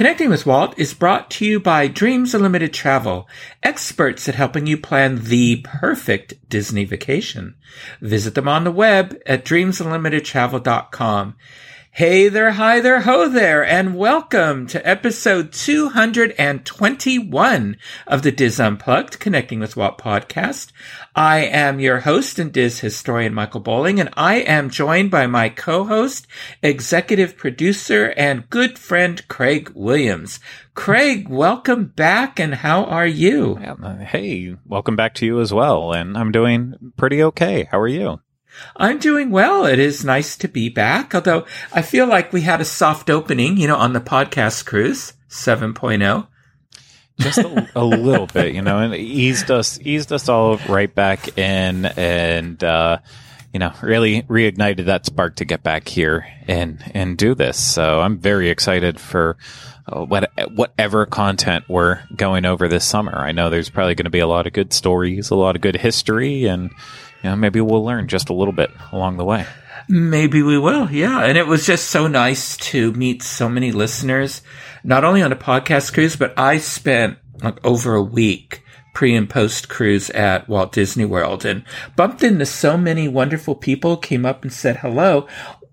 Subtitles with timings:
[0.00, 3.28] Connecting with Walt is brought to you by Dreams Unlimited Travel,
[3.62, 7.54] experts at helping you plan the perfect Disney vacation.
[8.00, 11.36] Visit them on the web at dreamsunlimitedtravel.com.
[11.92, 17.76] Hey there, hi there, ho there, and welcome to episode 221
[18.06, 20.70] of the DIS Unplugged Connecting with Walt podcast.
[21.16, 25.48] I am your host and DIS historian Michael Bowling, and I am joined by my
[25.48, 26.28] co-host,
[26.62, 30.38] executive producer, and good friend Craig Williams.
[30.74, 33.56] Craig, welcome back, and how are you?
[34.06, 37.64] Hey, welcome back to you as well, and I'm doing pretty okay.
[37.64, 38.20] How are you?
[38.76, 39.66] I'm doing well.
[39.66, 43.56] It is nice to be back, although I feel like we had a soft opening,
[43.56, 46.26] you know, on the podcast cruise 7.0.
[47.18, 51.36] Just a, a little bit, you know, and eased us, eased us all right back
[51.36, 52.98] in and, uh,
[53.52, 57.58] you know, really reignited that spark to get back here and, and do this.
[57.58, 59.36] So I'm very excited for
[59.86, 63.18] uh, what, whatever content we're going over this summer.
[63.18, 65.62] I know there's probably going to be a lot of good stories, a lot of
[65.62, 66.70] good history and,
[67.28, 69.46] know, maybe we'll learn just a little bit along the way.
[69.88, 71.24] Maybe we will, yeah.
[71.24, 74.42] And it was just so nice to meet so many listeners,
[74.84, 78.62] not only on a podcast cruise, but I spent like over a week
[78.94, 81.64] pre and post cruise at Walt Disney World and
[81.96, 85.26] bumped into so many wonderful people, came up and said hello.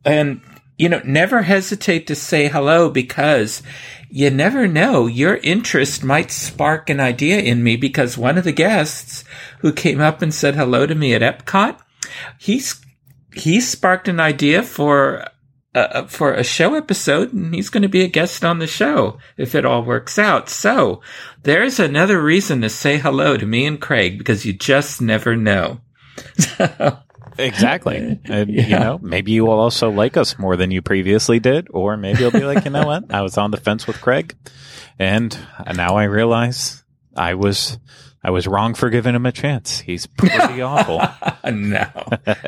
[0.05, 0.41] And,
[0.77, 3.61] you know, never hesitate to say hello because
[4.09, 5.07] you never know.
[5.07, 9.23] Your interest might spark an idea in me because one of the guests
[9.59, 11.79] who came up and said hello to me at Epcot,
[12.39, 12.81] he's,
[13.33, 15.27] he sparked an idea for
[15.75, 19.19] uh, for a show episode, and he's going to be a guest on the show
[19.37, 20.49] if it all works out.
[20.49, 21.01] So
[21.43, 25.81] there's another reason to say hello to me and Craig because you just never know.
[27.39, 28.19] Exactly.
[28.25, 28.63] And, yeah.
[28.63, 32.21] you know, maybe you will also like us more than you previously did, or maybe
[32.21, 33.13] you'll be like, you know what?
[33.13, 34.35] I was on the fence with Craig
[34.97, 35.37] and
[35.75, 36.83] now I realize
[37.15, 37.77] I was,
[38.27, 39.79] I was wrong for giving him a chance.
[39.79, 40.97] He's pretty awful.
[41.49, 41.87] no,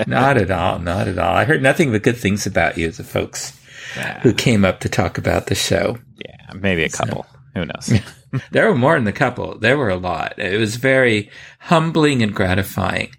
[0.07, 0.77] not at all.
[0.77, 1.33] Not at all.
[1.33, 3.57] I heard nothing but good things about you, the folks
[3.95, 4.19] yeah.
[4.19, 5.97] who came up to talk about the show.
[6.17, 7.23] Yeah, maybe a couple.
[7.23, 7.39] So.
[7.55, 7.93] Who knows?
[8.51, 9.57] there were more than a couple.
[9.57, 10.37] There were a lot.
[10.37, 13.11] It was very humbling and gratifying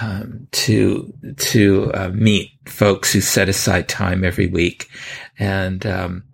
[0.00, 4.88] um, to to uh, meet folks who set aside time every week
[5.38, 6.24] and um,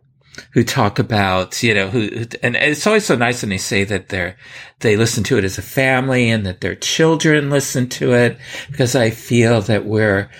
[0.53, 4.09] who talk about you know who and it's always so nice when they say that
[4.09, 4.37] they're
[4.81, 8.39] they listen to it as a family and that their children listen to it
[8.71, 10.31] because I feel that we're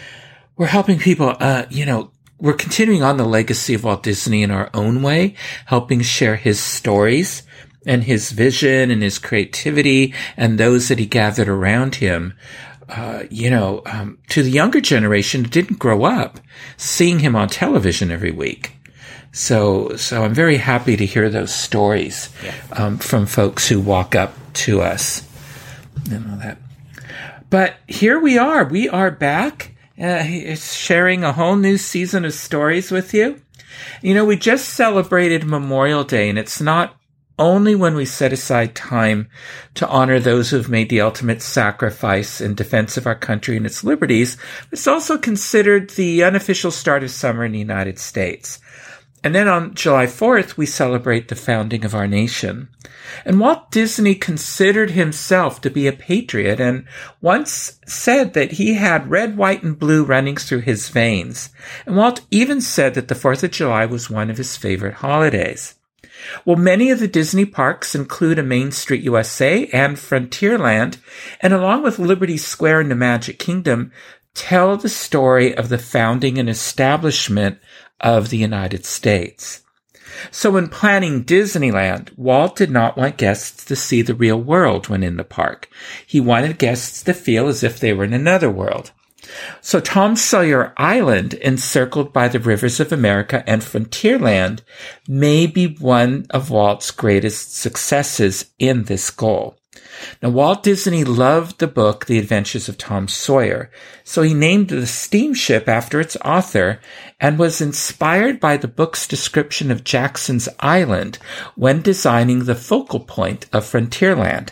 [0.57, 2.11] we're helping people uh, you know
[2.41, 5.35] we're continuing on the legacy of Walt Disney in our own way,
[5.67, 7.43] helping share his stories
[7.85, 12.35] and his vision and his creativity and those that he gathered around him
[12.89, 16.41] uh, you know, um, to the younger generation didn't grow up
[16.77, 18.73] seeing him on television every week.
[19.33, 22.55] So, so I'm very happy to hear those stories yeah.
[22.73, 25.27] um, from folks who walk up to us
[26.11, 26.59] and all that.
[27.51, 28.65] But here we are.
[28.65, 33.41] We are back, uh, sharing a whole new season of stories with you.
[34.03, 36.97] You know, we just celebrated Memorial Day, and it's not
[37.39, 39.29] only when we set aside time
[39.75, 43.65] to honor those who have made the ultimate sacrifice in defense of our country and
[43.65, 44.37] its liberties.
[44.73, 48.59] It's also considered the unofficial start of summer in the United States.
[49.25, 52.69] And then on July 4th, we celebrate the founding of our nation.
[53.25, 56.87] And Walt Disney considered himself to be a patriot and
[57.21, 61.51] once said that he had red, white, and blue running through his veins.
[61.85, 65.75] And Walt even said that the 4th of July was one of his favorite holidays.
[66.45, 70.99] Well, many of the Disney parks include a Main Street USA and Frontierland,
[71.41, 73.93] and along with Liberty Square in the Magic Kingdom,
[74.35, 77.59] tell the story of the founding and establishment
[78.01, 79.63] of the United States.
[80.31, 85.03] So when planning Disneyland, Walt did not want guests to see the real world when
[85.03, 85.69] in the park.
[86.07, 88.93] He wanted guests to feel as if they were in another world.
[89.61, 94.61] So Tom Sawyer Island, encircled by the rivers of America and Frontierland,
[95.07, 99.59] may be one of Walt's greatest successes in this goal.
[100.23, 103.71] Now, Walt Disney loved the book, The Adventures of Tom Sawyer,
[104.05, 106.81] so he named the steamship after its author
[107.21, 111.19] and was inspired by the book's description of Jackson's Island
[111.57, 114.51] when designing the focal point of Frontierland.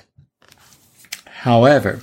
[1.27, 2.03] However,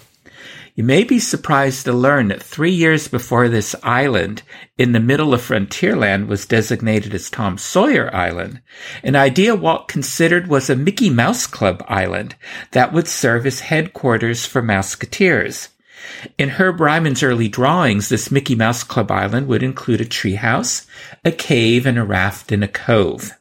[0.75, 4.41] you may be surprised to learn that three years before this island
[4.75, 8.59] in the middle of Frontierland was designated as Tom Sawyer Island,
[9.03, 12.35] an idea Walt considered was a Mickey Mouse Club island
[12.71, 15.67] that would serve as headquarters for Mouseketeers.
[16.37, 20.85] In Herb Ryman's early drawings, this Mickey Mouse Club island would include a treehouse,
[21.23, 23.31] a cave, and a raft in a cove.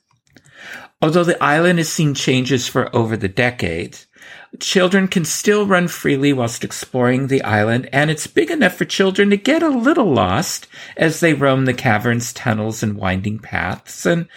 [1.01, 4.07] Although the island has seen changes for over the decades,
[4.61, 9.31] Children can still run freely whilst exploring the island, and it's big enough for children
[9.31, 14.05] to get a little lost as they roam the caverns, tunnels, and winding paths.
[14.05, 14.29] And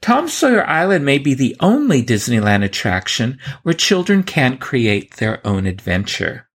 [0.00, 5.66] Tom Sawyer Island may be the only Disneyland attraction where children can create their own
[5.66, 6.48] adventure.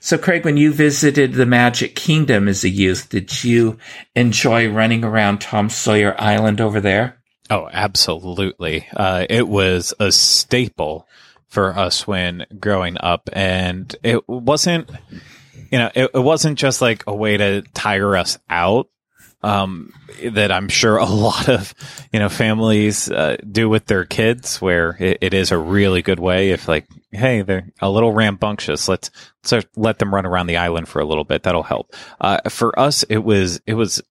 [0.00, 3.78] So, Craig, when you visited the Magic Kingdom as a youth, did you
[4.14, 7.18] enjoy running around Tom Sawyer Island over there?
[7.50, 8.86] Oh, absolutely.
[8.94, 11.06] Uh, it was a staple
[11.46, 13.28] for us when growing up.
[13.32, 14.90] And it wasn't,
[15.70, 18.88] you know, it, it wasn't just like a way to tire us out.
[19.40, 19.92] Um,
[20.32, 21.72] that I'm sure a lot of,
[22.12, 26.18] you know, families, uh, do with their kids where it, it is a really good
[26.18, 28.88] way if like, Hey, they're a little rambunctious.
[28.88, 29.10] Let's,
[29.50, 31.44] let's let them run around the island for a little bit.
[31.44, 31.94] That'll help.
[32.20, 34.02] Uh, for us, it was, it was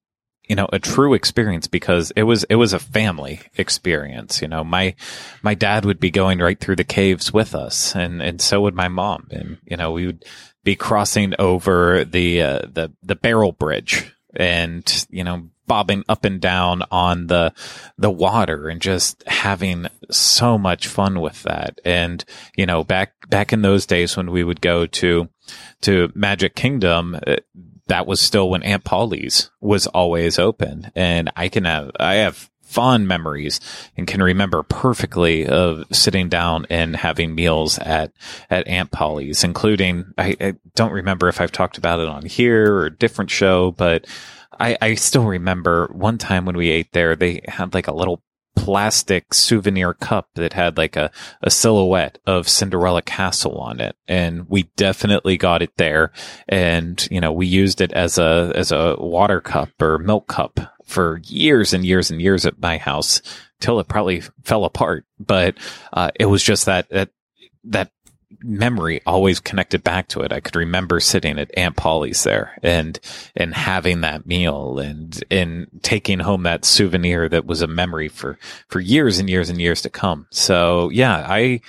[0.48, 4.64] you know a true experience because it was it was a family experience you know
[4.64, 4.94] my
[5.42, 8.74] my dad would be going right through the caves with us and and so would
[8.74, 10.24] my mom and you know we would
[10.64, 16.40] be crossing over the uh, the the barrel bridge and you know bobbing up and
[16.40, 17.52] down on the
[17.98, 22.24] the water and just having so much fun with that and
[22.56, 25.28] you know back back in those days when we would go to
[25.80, 27.36] to Magic Kingdom uh,
[27.88, 30.90] that was still when Aunt Polly's was always open.
[30.94, 33.60] And I can have, I have fond memories
[33.96, 38.12] and can remember perfectly of sitting down and having meals at,
[38.50, 42.74] at Aunt Polly's, including, I, I don't remember if I've talked about it on here
[42.74, 44.06] or a different show, but
[44.60, 48.22] I, I still remember one time when we ate there, they had like a little
[48.54, 51.10] plastic souvenir cup that had like a,
[51.42, 53.96] a silhouette of Cinderella Castle on it.
[54.06, 56.12] And we definitely got it there.
[56.48, 60.74] And, you know, we used it as a, as a water cup or milk cup
[60.88, 63.22] for years and years and years at my house
[63.60, 65.04] till it probably fell apart.
[65.20, 65.56] But,
[65.92, 67.10] uh, it was just that, that,
[67.64, 67.92] that
[68.40, 70.32] memory always connected back to it.
[70.32, 72.98] I could remember sitting at Aunt Polly's there and,
[73.34, 78.38] and having that meal and, and taking home that souvenir that was a memory for,
[78.68, 80.26] for years and years and years to come.
[80.30, 81.60] So yeah, I,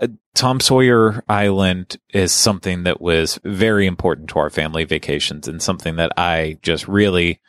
[0.00, 5.62] uh, Tom Sawyer Island is something that was very important to our family vacations and
[5.62, 7.40] something that I just really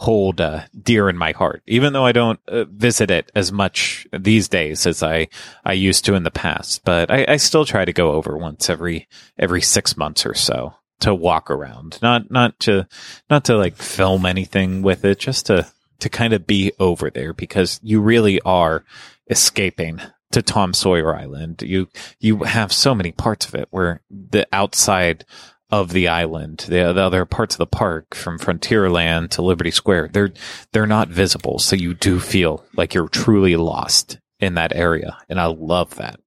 [0.00, 4.06] hold uh, dear in my heart, even though I don't uh, visit it as much
[4.18, 5.28] these days as I,
[5.62, 6.86] I used to in the past.
[6.86, 9.08] But I, I still try to go over once every
[9.38, 12.88] every six months or so to walk around, not not to
[13.28, 17.34] not to like film anything with it, just to to kind of be over there
[17.34, 18.84] because you really are
[19.28, 20.00] escaping
[20.32, 21.60] to Tom Sawyer Island.
[21.60, 21.88] You
[22.18, 25.26] you have so many parts of it where the outside
[25.70, 30.10] of the island, the, the, other parts of the park from Frontierland to Liberty Square,
[30.12, 30.32] they're
[30.72, 35.40] they're not visible, so you do feel like you're truly lost in that area, and
[35.40, 36.20] I love that.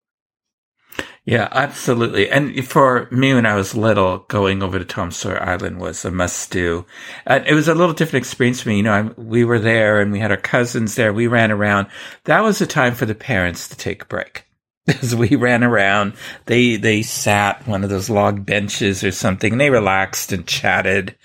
[1.25, 2.29] Yeah, absolutely.
[2.29, 6.11] And for me, when I was little, going over to Tom Sawyer Island was a
[6.11, 6.85] must do.
[7.25, 8.77] And it was a little different experience for me.
[8.77, 11.13] You know, I, we were there and we had our cousins there.
[11.13, 11.87] We ran around.
[12.25, 14.43] That was a time for the parents to take a break.
[15.01, 16.13] as we ran around,
[16.45, 21.15] they they sat one of those log benches or something, and they relaxed and chatted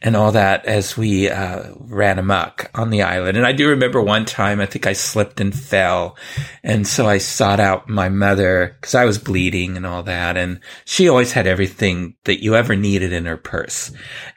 [0.00, 3.36] and all that as we uh, ran amuck on the island.
[3.36, 6.16] And I do remember one time, I think I slipped and fell,
[6.62, 10.60] and so I sought out my mother because I was bleeding and all that, and
[10.84, 13.90] she always had everything that you ever needed in her purse,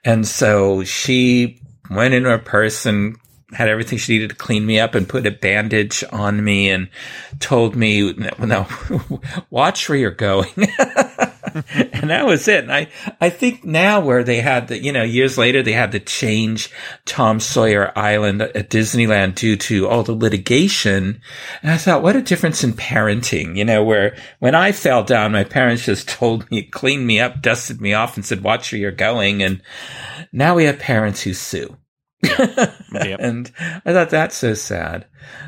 [0.03, 1.62] and so she
[1.92, 3.18] went in her purse and
[3.53, 6.89] had everything she needed to clean me up and put a bandage on me and
[7.39, 8.67] told me, no,
[9.50, 10.51] watch where you're going.
[11.53, 12.63] and that was it.
[12.63, 12.88] And I,
[13.22, 16.72] I think now where they had the, you know, years later, they had to change
[17.05, 21.22] Tom Sawyer Island at Disneyland due to all the litigation.
[21.62, 25.31] And I thought, what a difference in parenting, you know, where when I fell down,
[25.31, 28.81] my parents just told me, cleaned me up, dusted me off and said, watch where
[28.81, 29.43] you're going.
[29.43, 29.62] And
[30.31, 31.77] now we have parents who sue
[32.94, 33.20] yep.
[33.20, 33.51] and
[33.86, 35.06] I thought that's so sad.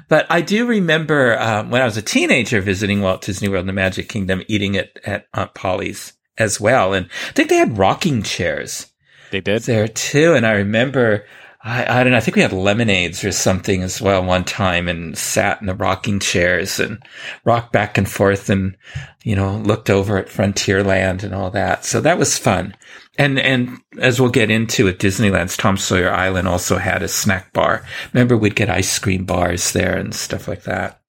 [0.08, 3.70] But I do remember um, when I was a teenager visiting Walt Disney World and
[3.70, 6.94] the Magic Kingdom, eating it at Aunt Polly's as well.
[6.94, 8.88] And I think they had rocking chairs.
[9.32, 10.34] They did there too.
[10.34, 11.26] And I remember
[11.66, 12.18] I, I don't know.
[12.18, 15.74] I think we had lemonades or something as well one time and sat in the
[15.74, 17.02] rocking chairs and
[17.44, 18.78] rocked back and forth and,
[19.24, 21.84] you know, looked over at Frontierland and all that.
[21.84, 22.76] So that was fun.
[23.18, 27.52] And, and as we'll get into at Disneyland's Tom Sawyer Island also had a snack
[27.52, 27.84] bar.
[28.14, 31.02] Remember we'd get ice cream bars there and stuff like that.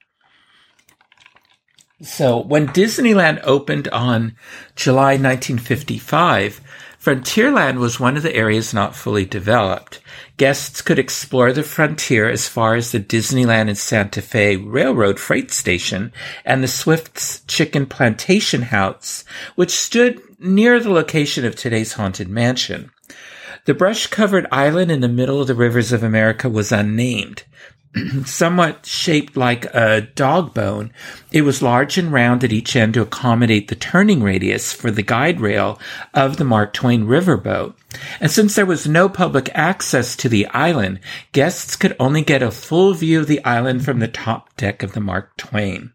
[2.01, 4.37] So when Disneyland opened on
[4.75, 6.63] July 1955,
[7.07, 10.01] Frontierland was one of the areas not fully developed.
[10.39, 15.53] Guests could explore the frontier as far as the Disneyland and Santa Fe Railroad freight
[15.53, 16.13] station
[16.45, 22.91] and the Swift's Chicken Plantation House, which stood near the location of today's Haunted Mansion.
[23.67, 27.45] The brush covered island in the middle of the rivers of America was unnamed.
[28.25, 30.93] Somewhat shaped like a dog bone.
[31.33, 35.03] It was large and round at each end to accommodate the turning radius for the
[35.03, 35.81] guide rail
[36.15, 37.75] of the Mark Twain riverboat.
[38.21, 41.01] And since there was no public access to the island,
[41.33, 44.93] guests could only get a full view of the island from the top deck of
[44.93, 45.93] the Mark Twain.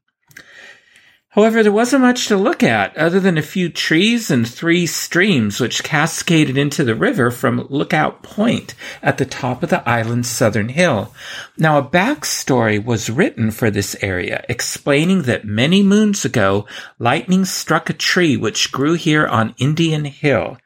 [1.31, 5.61] However, there wasn't much to look at other than a few trees and three streams
[5.61, 10.67] which cascaded into the river from Lookout Point at the top of the island's southern
[10.67, 11.13] hill.
[11.57, 16.67] Now, a backstory was written for this area explaining that many moons ago,
[16.99, 20.57] lightning struck a tree which grew here on Indian Hill.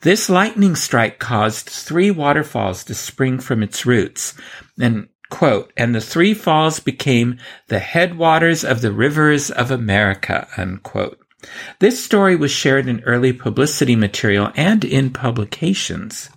[0.00, 4.32] This lightning strike caused three waterfalls to spring from its roots.
[4.80, 11.18] And Quote, and the three falls became the headwaters of the rivers of America, unquote.
[11.80, 16.30] This story was shared in early publicity material and in publications.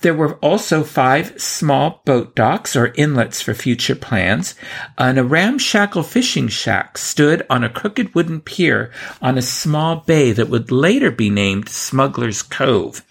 [0.00, 4.54] There were also five small boat docks or inlets for future plans,
[4.96, 10.32] and a ramshackle fishing shack stood on a crooked wooden pier on a small bay
[10.32, 13.02] that would later be named Smuggler's Cove.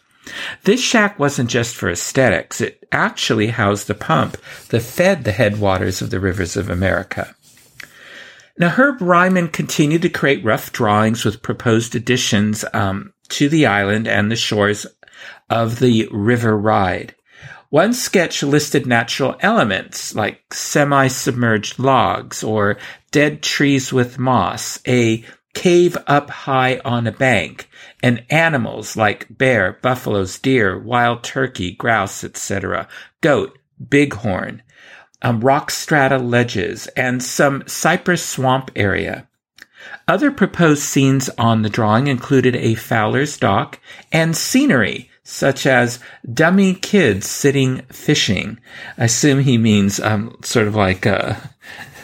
[0.63, 2.61] This shack wasn't just for aesthetics.
[2.61, 4.37] It actually housed the pump
[4.69, 7.35] that fed the headwaters of the rivers of America.
[8.57, 14.07] Now, Herb Ryman continued to create rough drawings with proposed additions um, to the island
[14.07, 14.87] and the shores
[15.49, 17.15] of the River Ride.
[17.69, 22.77] One sketch listed natural elements like semi-submerged logs or
[23.11, 27.69] dead trees with moss, a cave up high on a bank,
[28.05, 32.87] and animals like bear, buffaloes, deer, wild turkey, grouse, etc.,
[33.21, 34.61] goat, bighorn,
[35.23, 39.27] um, rock strata ledges, and some cypress swamp area.
[40.07, 43.79] Other proposed scenes on the drawing included a Fowler's dock
[44.11, 45.97] and scenery, such as
[46.31, 48.59] dummy kids sitting fishing.
[48.99, 51.37] I assume he means um, sort of like uh,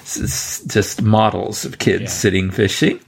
[0.04, 2.08] just models of kids yeah.
[2.10, 3.00] sitting fishing.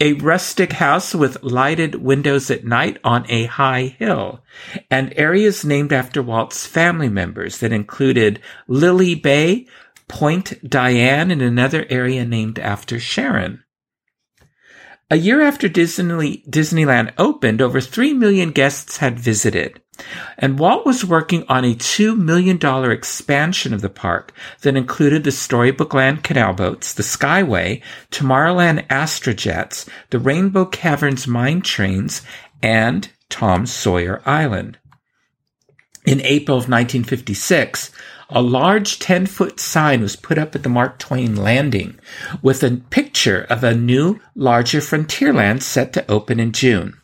[0.00, 4.44] A rustic house with lighted windows at night on a high hill,
[4.90, 9.66] and areas named after Walt's family members that included Lily Bay,
[10.06, 13.64] Point Diane, and another area named after Sharon.
[15.10, 19.80] A year after Disney, Disneyland opened, over 3 million guests had visited.
[20.38, 22.58] And Walt was working on a $2 million
[22.90, 29.88] expansion of the park that included the Storybook Land canal boats, the Skyway, Tomorrowland Astrojets,
[30.10, 32.22] the Rainbow Caverns mine trains,
[32.62, 34.78] and Tom Sawyer Island.
[36.06, 37.90] In April of 1956,
[38.30, 41.98] a large 10 foot sign was put up at the Mark Twain landing
[42.42, 46.98] with a picture of a new, larger Frontierland set to open in June.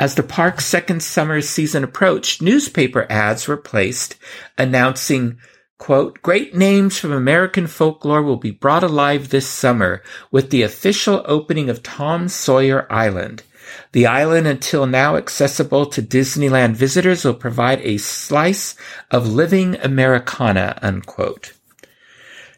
[0.00, 4.16] As the park's second summer season approached, newspaper ads were placed
[4.58, 5.38] announcing,
[5.78, 11.22] quote, great names from American folklore will be brought alive this summer with the official
[11.26, 13.44] opening of Tom Sawyer Island.
[13.92, 18.74] The island, until now accessible to Disneyland visitors, will provide a slice
[19.10, 21.52] of living Americana, unquote.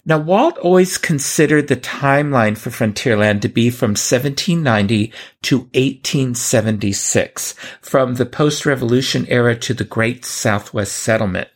[0.09, 8.15] Now, Walt always considered the timeline for Frontierland to be from 1790 to 1876, from
[8.15, 11.49] the post-revolution era to the Great Southwest Settlement.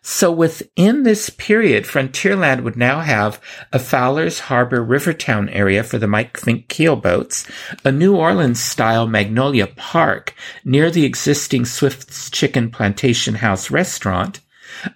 [0.00, 3.38] So within this period, Frontierland would now have
[3.70, 7.46] a Fowler's Harbor Rivertown area for the Mike Fink keelboats,
[7.84, 14.40] a New Orleans style Magnolia Park near the existing Swift's Chicken Plantation House restaurant,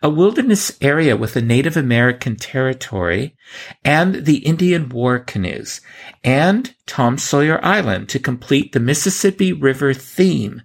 [0.02, 3.36] a wilderness area with a Native American territory
[3.84, 5.80] and the Indian War canoes,
[6.22, 10.62] and Tom Sawyer Island to complete the Mississippi River theme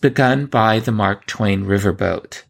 [0.00, 2.44] begun by the Mark Twain riverboat.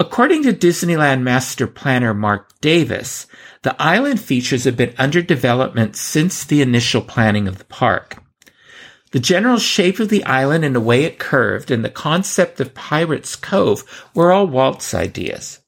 [0.00, 3.26] According to Disneyland master planner Marc Davis,
[3.62, 8.23] the island features have been under development since the initial planning of the park.
[9.14, 12.74] The general shape of the island and the way it curved and the concept of
[12.74, 15.60] Pirates Cove were all Walt's ideas.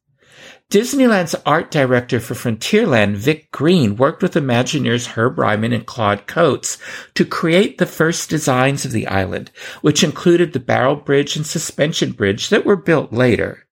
[0.68, 6.78] Disneyland's art director for Frontierland, Vic Greene, worked with Imagineers Herb Ryman and Claude Coats
[7.14, 12.10] to create the first designs of the island, which included the barrel bridge and suspension
[12.10, 13.68] bridge that were built later.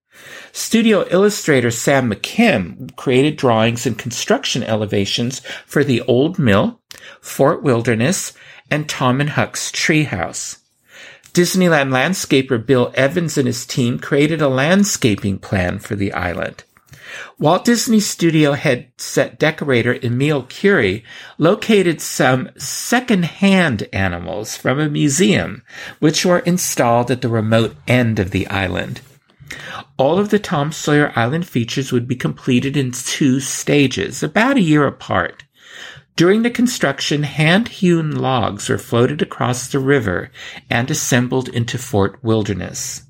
[0.53, 6.81] Studio illustrator Sam McKim created drawings and construction elevations for the Old Mill,
[7.21, 8.35] Fort Wilderness,
[8.71, 10.59] and Tom and Huck's Treehouse.
[11.33, 16.63] Disneyland landscaper Bill Evans and his team created a landscaping plan for the island.
[17.39, 21.05] Walt Disney Studio head set decorator Emile Kuri
[21.39, 25.63] located some second-hand animals from a museum,
[26.01, 29.01] which were installed at the remote end of the island.
[29.97, 34.63] All of the Tom Sawyer Island features would be completed in two stages, about a
[34.63, 35.44] year apart.
[36.17, 40.31] During the construction, hand-hewn logs were floated across the river
[40.71, 43.03] and assembled into Fort Wilderness.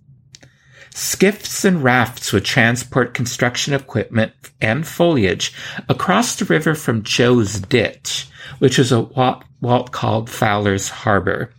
[0.88, 5.52] Skiffs and rafts would transport construction equipment and foliage
[5.86, 8.26] across the river from Joe's Ditch,
[8.58, 11.50] which was a what Walt called Fowler's Harbor.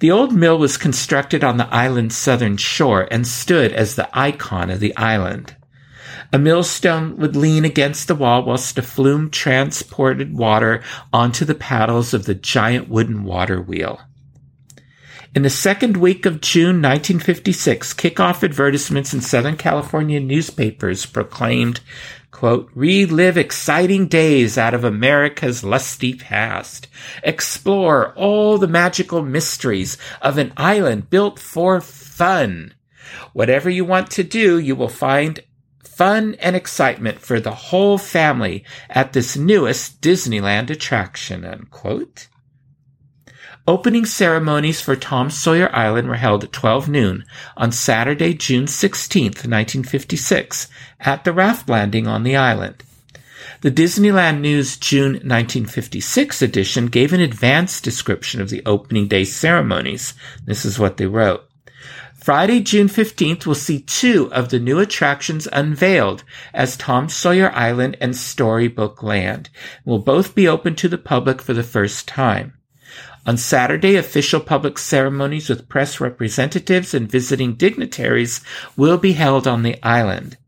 [0.00, 4.70] The old mill was constructed on the island's southern shore and stood as the icon
[4.70, 5.56] of the island.
[6.34, 12.12] A millstone would lean against the wall whilst a flume transported water onto the paddles
[12.12, 14.00] of the giant wooden water wheel.
[15.32, 21.78] In the second week of June 1956, kickoff advertisements in Southern California newspapers proclaimed,
[22.32, 26.88] quote, relive exciting days out of America's lusty past.
[27.22, 32.74] Explore all the magical mysteries of an island built for fun.
[33.34, 35.38] Whatever you want to do, you will find
[35.86, 42.28] fun and excitement for the whole family at this newest Disneyland attraction, unquote.
[43.66, 47.24] Opening ceremonies for Tom Sawyer Island were held at 12 noon
[47.56, 50.68] on Saturday, June 16, 1956,
[51.00, 52.84] at the raft landing on the island.
[53.62, 60.12] The Disneyland News June 1956 edition gave an advanced description of the opening day ceremonies.
[60.44, 61.48] This is what they wrote.
[62.24, 67.98] Friday, June 15th will see two of the new attractions unveiled as Tom Sawyer Island
[68.00, 69.50] and Storybook Land.
[69.84, 72.54] Will both be open to the public for the first time.
[73.26, 78.40] On Saturday, official public ceremonies with press representatives and visiting dignitaries
[78.74, 80.38] will be held on the island.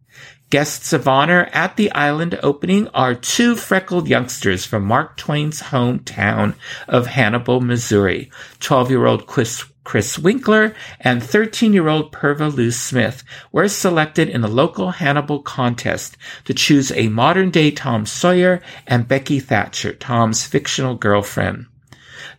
[0.48, 6.54] Guests of honor at the island opening are two freckled youngsters from Mark Twain's hometown
[6.88, 13.22] of Hannibal, Missouri, 12-year-old Chris, Chris Winkler and 13-year-old Perva Lou Smith
[13.52, 19.38] were selected in a local Hannibal contest to choose a modern-day Tom Sawyer and Becky
[19.38, 21.66] Thatcher, Tom's fictional girlfriend.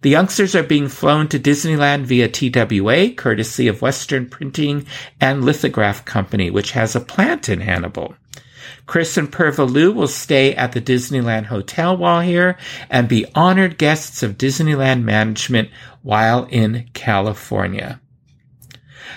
[0.01, 4.85] The youngsters are being flown to Disneyland via TWA, courtesy of Western Printing
[5.21, 8.15] and Lithograph Company, which has a plant in Hannibal.
[8.87, 12.57] Chris and Perva Lou will stay at the Disneyland Hotel while here
[12.89, 15.69] and be honored guests of Disneyland management
[16.01, 17.99] while in California.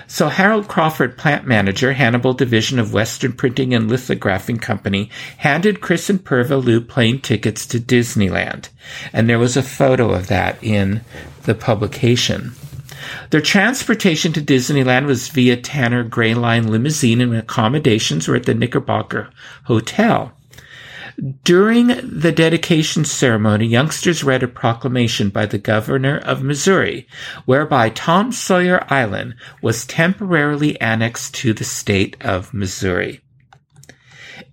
[0.07, 6.11] So Harold Crawford, plant manager, Hannibal Division of Western Printing and Lithographing Company, handed Chris
[6.11, 8.71] and Perva Lou plane tickets to Disneyland.
[9.13, 11.03] And there was a photo of that in
[11.45, 12.53] the publication.
[13.31, 18.55] Their transportation to Disneyland was via Tanner Gray Line limousine and accommodations were at the
[18.55, 19.31] Knickerbocker
[19.65, 20.33] Hotel.
[21.45, 27.07] During the dedication ceremony, youngsters read a proclamation by the governor of Missouri,
[27.45, 33.21] whereby Tom Sawyer Island was temporarily annexed to the state of Missouri.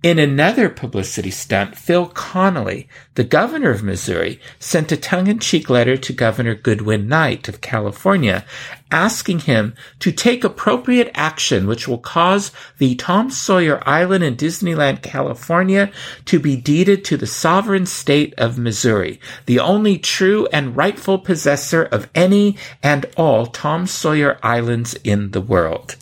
[0.03, 6.13] In another publicity stunt, Phil Donnelly, the governor of Missouri, sent a tongue-in-cheek letter to
[6.13, 8.45] Governor Goodwin Knight of California
[8.91, 15.01] asking him to take appropriate action which will cause the Tom Sawyer Island in Disneyland,
[15.01, 15.91] California
[16.25, 21.83] to be deeded to the sovereign state of Missouri, the only true and rightful possessor
[21.83, 25.95] of any and all Tom Sawyer Islands in the world.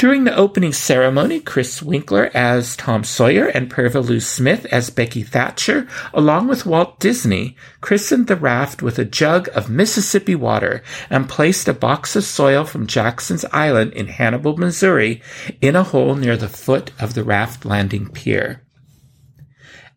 [0.00, 5.22] During the opening ceremony, Chris Winkler as Tom Sawyer and Perva Lou Smith as Becky
[5.22, 11.28] Thatcher, along with Walt Disney, christened the raft with a jug of Mississippi water and
[11.28, 15.20] placed a box of soil from Jackson's Island in Hannibal, Missouri,
[15.60, 18.62] in a hole near the foot of the raft landing pier.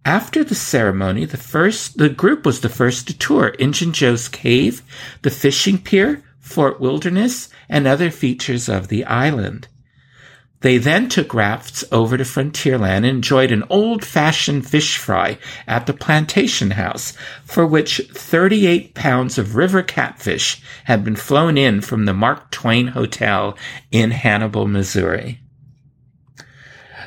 [0.04, 4.84] After the ceremony, the first the group was the first to tour Injun Joe's Cave,
[5.22, 9.70] the fishing pier, Fort Wilderness, and other features of the island.
[10.64, 15.88] They then took rafts over to Frontierland and enjoyed an old fashioned fish fry at
[15.88, 17.12] the plantation house,
[17.44, 22.88] for which 38 pounds of river catfish had been flown in from the Mark Twain
[22.88, 23.58] Hotel
[23.92, 25.42] in Hannibal, Missouri.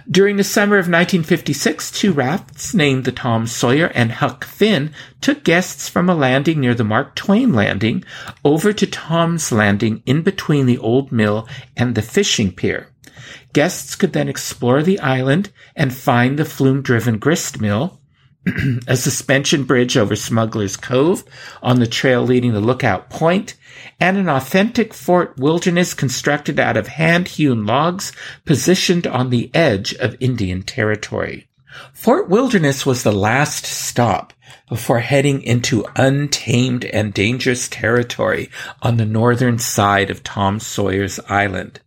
[0.08, 4.92] During the summer of 1956, two rafts named the Tom Sawyer and Huck Finn
[5.22, 8.04] took guests from a landing near the Mark Twain landing
[8.44, 12.90] over to Tom's landing in between the old mill and the fishing pier.
[13.56, 17.98] Guests could then explore the island and find the flume driven grist mill,
[18.86, 21.24] a suspension bridge over Smuggler's Cove
[21.62, 23.54] on the trail leading to Lookout Point,
[23.98, 28.12] and an authentic fort wilderness constructed out of hand hewn logs
[28.44, 31.48] positioned on the edge of Indian territory.
[31.94, 34.34] Fort Wilderness was the last stop
[34.68, 38.50] before heading into untamed and dangerous territory
[38.82, 41.80] on the northern side of Tom Sawyer's Island.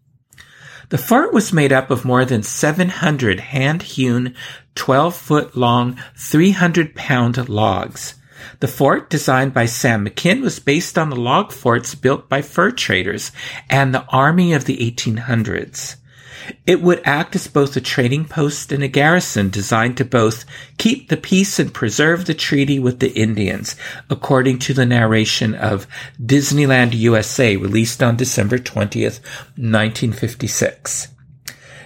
[0.89, 4.33] The fort was made up of more than 700 hand-hewn,
[4.75, 8.15] 12-foot long, 300-pound logs.
[8.59, 12.71] The fort, designed by Sam McKim, was based on the log forts built by fur
[12.71, 13.31] traders
[13.69, 15.97] and the army of the 1800s.
[16.65, 20.45] It would act as both a trading post and a garrison designed to both
[20.77, 23.75] keep the peace and preserve the treaty with the Indians,
[24.09, 25.87] according to the narration of
[26.21, 29.19] Disneyland USA, released on December 20th,
[29.55, 31.09] 1956.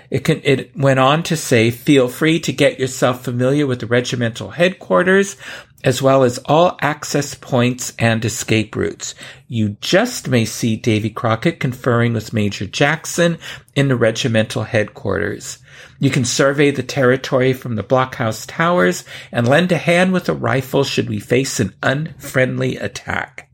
[0.10, 3.88] It, can, it went on to say, feel free to get yourself familiar with the
[3.88, 5.38] regimental headquarters,
[5.84, 9.15] as well as all access points and escape routes.
[9.48, 13.38] You just may see Davy Crockett conferring with Major Jackson
[13.76, 15.60] in the regimental headquarters.
[16.00, 20.34] You can survey the territory from the blockhouse towers and lend a hand with a
[20.34, 23.50] rifle should we face an unfriendly attack.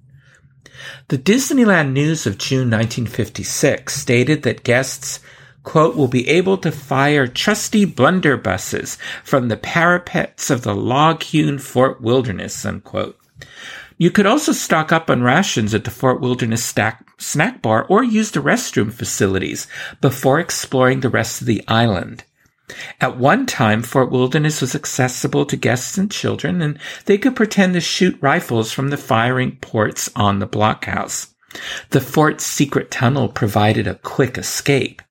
[1.10, 5.20] The Disneyland News of June 1956 stated that guests
[5.64, 12.02] quote, will be able to fire trusty blunderbusses from the parapets of the log-hewn Fort
[12.02, 13.18] Wilderness, unquote.
[13.98, 18.04] You could also stock up on rations at the Fort Wilderness stack, snack bar or
[18.04, 19.68] use the restroom facilities
[20.00, 22.24] before exploring the rest of the island.
[23.02, 27.74] At one time, Fort Wilderness was accessible to guests and children, and they could pretend
[27.74, 31.34] to shoot rifles from the firing ports on the blockhouse.
[31.90, 35.02] The fort's secret tunnel provided a quick escape.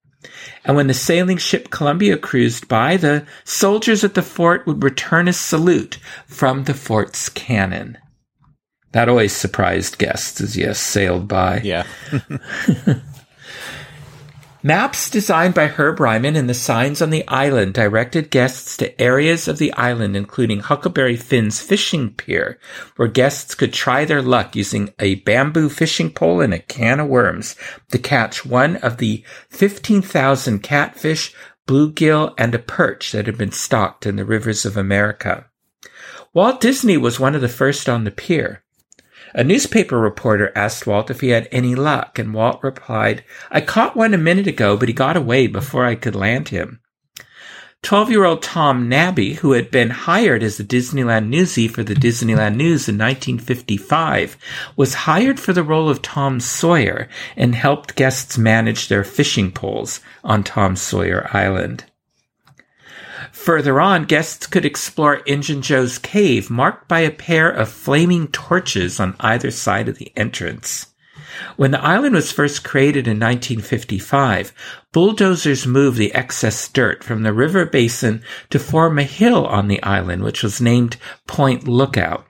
[0.69, 5.27] And when the sailing ship Columbia cruised by, the soldiers at the fort would return
[5.27, 7.97] a salute from the fort's cannon.
[8.93, 11.63] That always surprised guests as you sailed by.
[11.65, 11.87] Yeah.
[14.61, 19.47] Maps designed by Herb Ryman and the signs on the island directed guests to areas
[19.47, 22.59] of the island, including Huckleberry Finn's fishing pier,
[22.97, 27.07] where guests could try their luck using a bamboo fishing pole and a can of
[27.07, 27.55] worms
[27.93, 31.33] to catch one of the 15,000 catfish,
[31.69, 35.47] bluegill, and a perch that had been stocked in the rivers of America.
[36.35, 38.65] Walt Disney was one of the first on the pier.
[39.35, 43.97] A newspaper reporter asked Walt if he had any luck, and Walt replied, I caught
[43.97, 46.81] one a minute ago, but he got away before I could land him.
[47.83, 51.95] 12 year old Tom Nabbe, who had been hired as a Disneyland newsie for the
[51.95, 54.37] Disneyland News in 1955,
[54.77, 60.01] was hired for the role of Tom Sawyer and helped guests manage their fishing poles
[60.25, 61.85] on Tom Sawyer Island.
[63.45, 68.99] Further on, guests could explore Injun Joe's cave, marked by a pair of flaming torches
[68.99, 70.89] on either side of the entrance.
[71.57, 74.53] When the island was first created in 1955,
[74.93, 79.83] bulldozers moved the excess dirt from the river basin to form a hill on the
[79.83, 80.97] island, which was named
[81.27, 82.27] Point Lookout.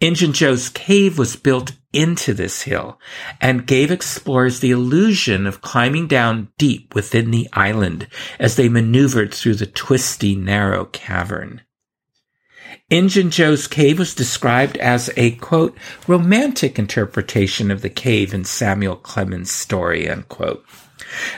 [0.00, 3.00] Injun Joe's cave was built into this hill
[3.40, 8.06] and gave explorers the illusion of climbing down deep within the island
[8.38, 11.60] as they maneuvered through the twisty, narrow cavern.
[12.88, 18.96] Injun Joe's cave was described as a quote, romantic interpretation of the cave in Samuel
[18.96, 20.64] Clemens' story, unquote.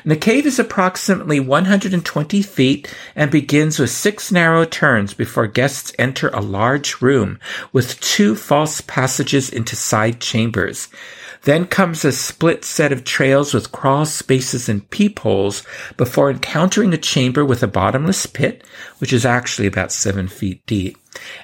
[0.02, 5.92] And the cave is approximately 120 feet and begins with six narrow turns before guests
[5.98, 7.38] enter a large room
[7.72, 10.88] with two false passages into side chambers.
[11.42, 15.62] Then comes a split set of trails with crawl spaces and peepholes
[15.96, 18.62] before encountering a chamber with a bottomless pit,
[18.98, 20.98] which is actually about seven feet deep.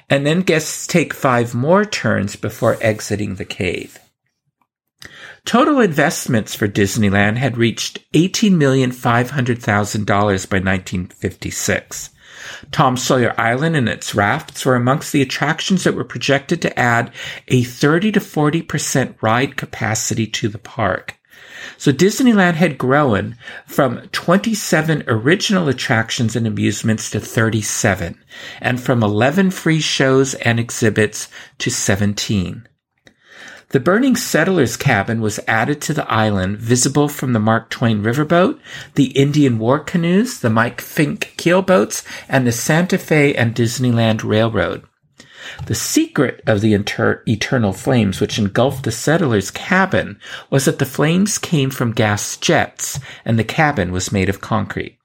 [0.09, 3.99] And then guests take five more turns before exiting the cave.
[5.47, 12.09] Total investments for Disneyland had reached $18,500,000 by 1956.
[12.73, 17.13] Tom Sawyer Island and its rafts were amongst the attractions that were projected to add
[17.47, 21.17] a 30 to 40% ride capacity to the park.
[21.77, 28.17] So Disneyland had grown from 27 original attractions and amusements to 37,
[28.59, 31.29] and from 11 free shows and exhibits
[31.59, 32.66] to 17.
[33.69, 38.59] The burning settler's cabin was added to the island, visible from the Mark Twain riverboat,
[38.95, 44.83] the Indian war canoes, the Mike Fink keelboats, and the Santa Fe and Disneyland Railroad.
[45.65, 50.85] The secret of the inter- eternal flames which engulfed the settler's cabin was that the
[50.85, 54.96] flames came from gas jets and the cabin was made of concrete.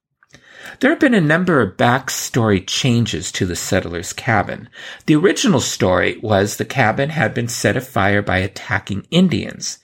[0.82, 4.68] There have been a number of backstory changes to the settler's cabin.
[5.06, 9.78] The original story was the cabin had been set afire by attacking Indians.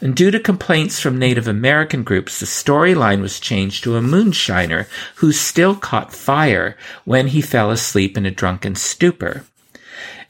[0.00, 4.86] And due to complaints from Native American groups, the storyline was changed to a moonshiner
[5.16, 9.42] who still caught fire when he fell asleep in a drunken stupor.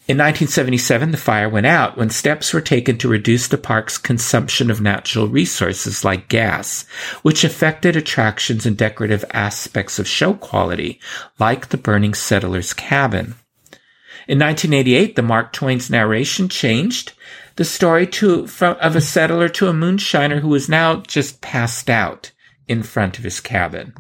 [0.07, 4.71] In 1977, the fire went out when steps were taken to reduce the park's consumption
[4.71, 6.85] of natural resources like gas,
[7.23, 11.01] which affected attractions and decorative aspects of show quality,
[11.39, 13.37] like the burning settler's cabin.
[14.29, 17.15] In 1988, the Mark Twain's narration changed
[17.57, 21.89] the story to, from, of a settler to a moonshiner who was now just passed
[21.89, 22.31] out
[22.69, 23.95] in front of his cabin.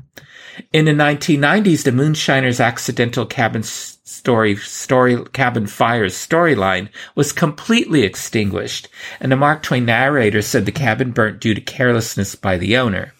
[0.73, 8.88] In the 1990s, the moonshiner's accidental cabin story, story, cabin fires storyline was completely extinguished,
[9.21, 13.12] and the Mark Twain narrator said the cabin burnt due to carelessness by the owner.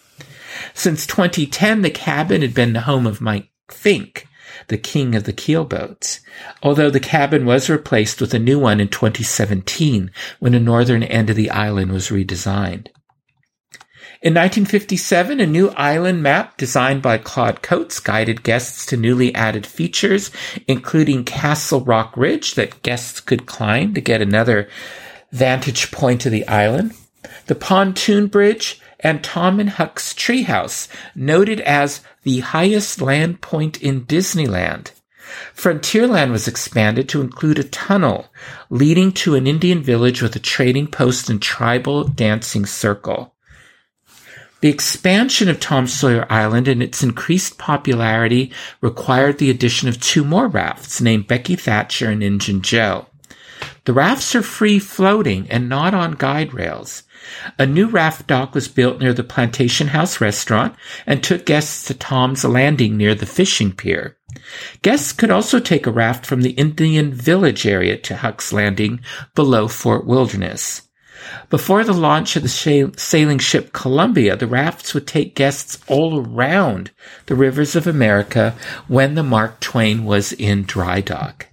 [0.75, 4.29] Since 2010, the cabin had been the home of Mike Fink,
[4.69, 6.21] the king of the keelboats,
[6.63, 11.31] although the cabin was replaced with a new one in 2017 when the northern end
[11.31, 12.89] of the island was redesigned.
[14.25, 19.67] In 1957, a new island map designed by Claude Coats guided guests to newly added
[19.67, 20.31] features,
[20.67, 24.67] including Castle Rock Ridge that guests could climb to get another
[25.31, 26.95] vantage point of the island,
[27.49, 34.07] the pontoon bridge, and Tom and Huck's treehouse, noted as the highest land point in
[34.07, 34.93] Disneyland.
[35.55, 38.29] Frontierland was expanded to include a tunnel
[38.71, 43.34] leading to an Indian village with a trading post and tribal dancing circle.
[44.65, 48.51] The expansion of Tom Sawyer Island and its increased popularity
[48.81, 53.05] required the addition of two more rafts named Becky Thatcher and Injun Joe.
[53.85, 57.03] The rafts are free floating and not on guide rails.
[57.59, 60.75] A new raft dock was built near the Plantation House restaurant
[61.07, 64.17] and took guests to Tom's Landing near the fishing pier.
[64.81, 69.01] Guests could also take a raft from the Indian Village area to Huck's Landing
[69.35, 70.89] below Fort Wilderness.
[71.51, 76.91] Before the launch of the sailing ship Columbia, the rafts would take guests all around
[77.27, 78.55] the rivers of America
[78.89, 81.47] when the Mark Twain was in dry dock.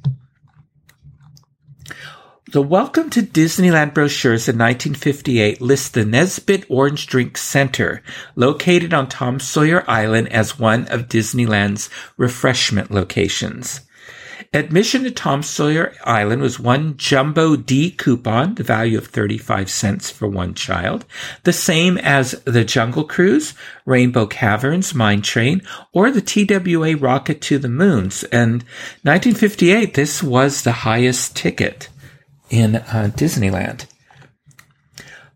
[2.51, 8.03] The Welcome to Disneyland brochures in 1958 list the Nesbitt Orange Drink Center,
[8.35, 13.79] located on Tom Sawyer Island, as one of Disneyland's refreshment locations.
[14.53, 20.09] Admission to Tom Sawyer Island was one Jumbo D coupon, the value of 35 cents
[20.09, 21.05] for one child,
[21.43, 23.53] the same as the Jungle Cruise,
[23.85, 25.61] Rainbow Caverns, Mine Train,
[25.93, 28.23] or the TWA Rocket to the Moons.
[28.25, 28.63] And
[29.03, 31.89] 1958, this was the highest ticket
[32.49, 33.85] in uh, Disneyland.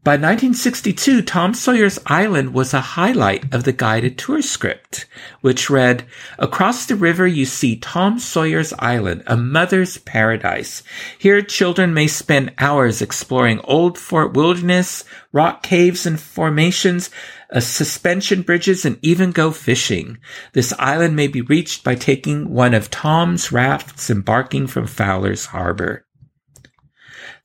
[0.06, 5.08] By 1962, Tom Sawyer's Island was a highlight of the guided tour script,
[5.42, 6.06] which read,
[6.38, 10.84] Across the river you see Tom Sawyer's Island, a mother's paradise.
[11.18, 17.10] Here children may spend hours exploring old Fort Wilderness, rock caves and formations,
[17.52, 20.20] uh, suspension bridges, and even go fishing.
[20.54, 26.06] This island may be reached by taking one of Tom's rafts embarking from Fowler's Harbor.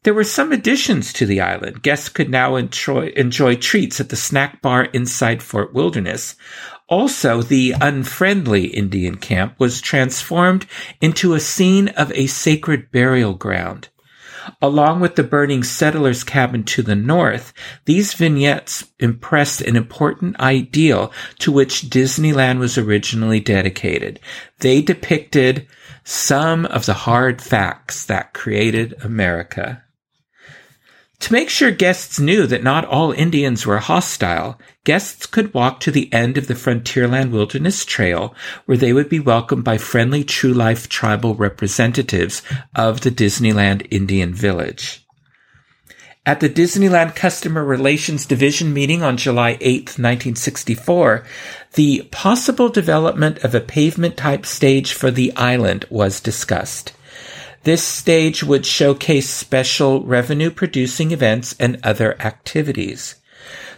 [0.02, 1.82] There were some additions to the island.
[1.82, 6.36] Guests could now enjoy, enjoy treats at the snack bar inside Fort Wilderness.
[6.88, 10.64] Also, the unfriendly Indian camp was transformed
[11.02, 13.90] into a scene of a sacred burial ground.
[14.62, 17.52] Along with the burning settler's cabin to the north,
[17.84, 24.18] these vignettes impressed an important ideal to which Disneyland was originally dedicated.
[24.60, 25.68] They depicted
[26.04, 29.84] some of the hard facts that created America.
[31.20, 35.90] To make sure guests knew that not all Indians were hostile, guests could walk to
[35.90, 40.54] the end of the Frontierland Wilderness Trail, where they would be welcomed by friendly true
[40.54, 42.40] life tribal representatives
[42.74, 45.06] of the Disneyland Indian Village.
[46.24, 51.24] At the Disneyland Customer Relations Division meeting on July 8, 1964,
[51.74, 56.92] the possible development of a pavement type stage for the island was discussed.
[57.62, 63.16] This stage would showcase special revenue producing events and other activities.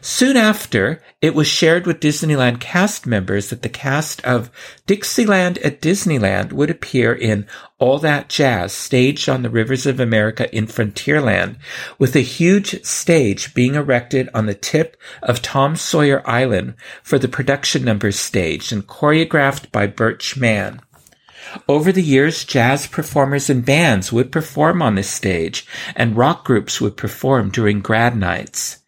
[0.04, 4.50] Soon after, it was shared with Disneyland cast members that the cast of
[4.84, 7.46] Dixieland at Disneyland would appear in
[7.78, 11.56] All That Jazz, staged on the rivers of America in Frontierland,
[12.00, 17.28] with a huge stage being erected on the tip of Tom Sawyer Island for the
[17.28, 20.80] production numbers staged and choreographed by Birch Mann.
[21.68, 26.80] Over the years, jazz performers and bands would perform on this stage, and rock groups
[26.80, 28.78] would perform during grad nights.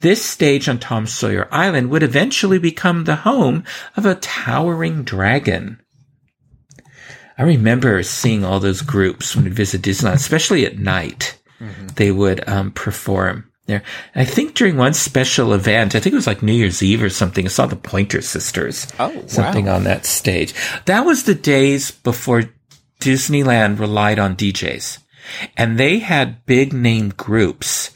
[0.00, 3.64] This stage on Tom Sawyer Island would eventually become the home
[3.96, 5.80] of a towering dragon.
[7.36, 11.38] I remember seeing all those groups when we visit Disneyland, especially at night.
[11.60, 11.88] Mm-hmm.
[11.96, 13.82] They would um, perform there.
[14.14, 17.10] I think during one special event, I think it was like New Year's Eve or
[17.10, 18.86] something, I saw the Pointer Sisters.
[18.98, 19.76] Oh, something wow.
[19.76, 20.54] on that stage.
[20.84, 22.50] That was the days before
[23.00, 24.98] Disneyland relied on DJs,
[25.56, 27.90] and they had big name groups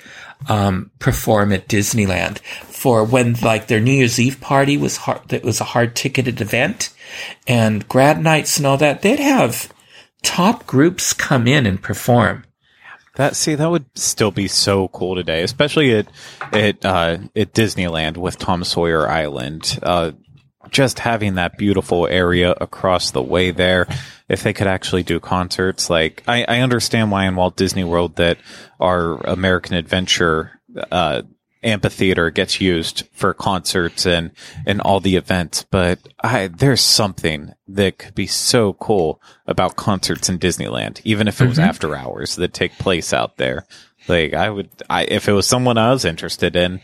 [0.49, 5.29] um, perform at Disneyland for when like their New Year's Eve party was hard.
[5.29, 6.93] That was a hard ticketed event,
[7.47, 9.03] and grad nights and all that.
[9.03, 9.73] They'd have
[10.23, 12.45] top groups come in and perform.
[13.17, 16.07] That see that would still be so cool today, especially at
[16.53, 19.79] at uh, at Disneyland with Tom Sawyer Island.
[19.83, 20.13] Uh,
[20.71, 23.87] just having that beautiful area across the way there.
[24.29, 28.17] If they could actually do concerts, like I, I understand why in Walt Disney World
[28.17, 28.39] that
[28.81, 31.23] our American Adventure uh,
[31.65, 34.31] amphitheater gets used for concerts and
[34.67, 40.29] and all the events, but I there's something that could be so cool about concerts
[40.29, 41.69] in Disneyland, even if it was mm-hmm.
[41.69, 43.67] after hours that take place out there.
[44.07, 46.81] Like I would, I if it was someone I was interested in,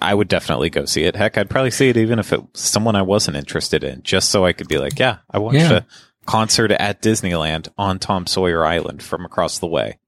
[0.00, 1.16] I would definitely go see it.
[1.16, 4.30] Heck, I'd probably see it even if it was someone I wasn't interested in, just
[4.30, 5.78] so I could be like, yeah, I watched yeah.
[5.78, 5.84] a
[6.24, 9.98] concert at Disneyland on Tom Sawyer Island from across the way.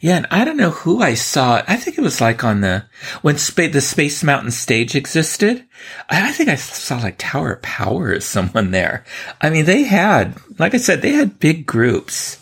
[0.00, 1.62] Yeah, and I don't know who I saw.
[1.66, 2.84] I think it was like on the
[3.22, 5.66] when Sp- the Space Mountain stage existed.
[6.08, 9.04] I think I saw like Tower of Power or someone there.
[9.40, 12.38] I mean, they had, like I said, they had big groups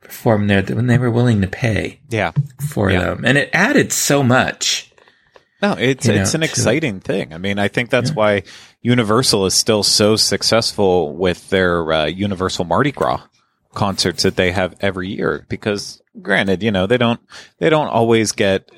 [0.00, 2.00] perform there when they were willing to pay.
[2.08, 2.32] Yeah,
[2.70, 3.00] for yeah.
[3.00, 4.88] them, and it added so much.
[5.60, 7.34] No, it's you it's know, an exciting thing.
[7.34, 8.16] I mean, I think that's yeah.
[8.16, 8.42] why
[8.80, 13.22] Universal is still so successful with their uh, Universal Mardi Gras
[13.74, 15.44] concerts that they have every year.
[15.48, 17.20] Because, granted, you know they don't
[17.58, 18.70] they don't always get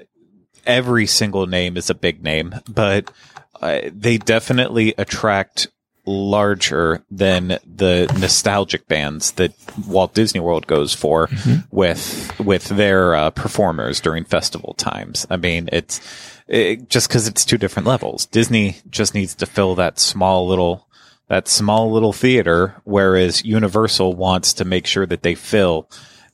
[0.66, 3.12] every single name is a big name, but
[3.60, 5.68] uh, they definitely attract
[6.06, 9.52] larger than the nostalgic bands that
[9.86, 11.60] Walt Disney World goes for mm-hmm.
[11.70, 15.26] with with their uh, performers during festival times.
[15.30, 16.00] I mean, it's
[16.48, 18.26] it, just because it's two different levels.
[18.26, 20.88] Disney just needs to fill that small little
[21.28, 25.88] that small little theater, whereas Universal wants to make sure that they fill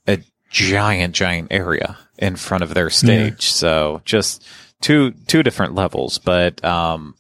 [0.09, 0.19] a
[0.57, 3.47] giant, giant area in front of their stage.
[3.47, 3.53] Yeah.
[3.53, 4.47] So just
[4.81, 7.15] two two different levels, but um,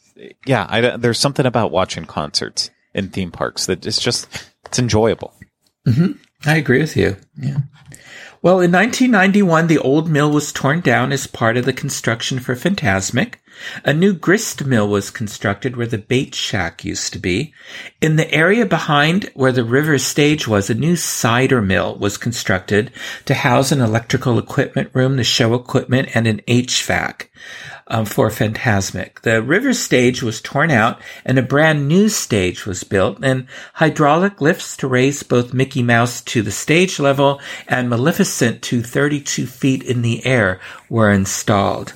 [0.46, 4.28] yeah, I, there's something about watching concerts in theme parks that it's just
[4.64, 5.34] it's enjoyable.
[5.86, 6.12] Mm-hmm.
[6.48, 7.16] I agree with you.
[7.38, 7.58] Yeah.
[8.42, 12.54] Well, in 1991, the old mill was torn down as part of the construction for
[12.54, 13.34] Fantasmic.
[13.84, 17.54] A new grist mill was constructed where the bait shack used to be.
[18.00, 22.90] In the area behind where the river stage was, a new cider mill was constructed
[23.24, 27.26] to house an electrical equipment room, the show equipment, and an HVAC
[27.88, 29.20] um, for Fantasmic.
[29.20, 34.40] The river stage was torn out and a brand new stage was built and hydraulic
[34.40, 39.82] lifts to raise both Mickey Mouse to the stage level and Maleficent to 32 feet
[39.82, 41.94] in the air were installed.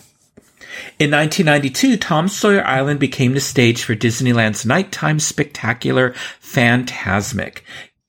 [0.98, 7.60] In 1992, Tom Sawyer Island became the stage for Disneyland's nighttime spectacular Fantasmic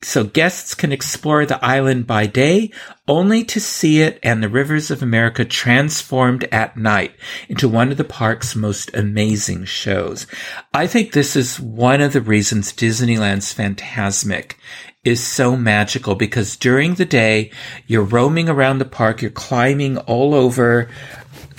[0.03, 2.71] so guests can explore the island by day
[3.07, 7.11] only to see it and the rivers of America transformed at night
[7.47, 10.25] into one of the park's most amazing shows.
[10.73, 14.53] I think this is one of the reasons Disneyland's Fantasmic
[15.03, 17.51] is so magical because during the day,
[17.87, 20.89] you're roaming around the park, you're climbing all over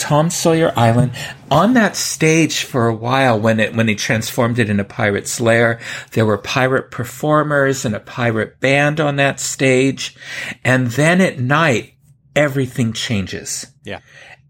[0.03, 1.13] Tom Sawyer Island
[1.49, 5.79] on that stage for a while when it when he transformed it into Pirate's Lair.
[6.11, 10.17] There were pirate performers and a pirate band on that stage,
[10.65, 11.95] and then at night
[12.35, 13.69] everything changes.
[13.85, 14.01] Yeah,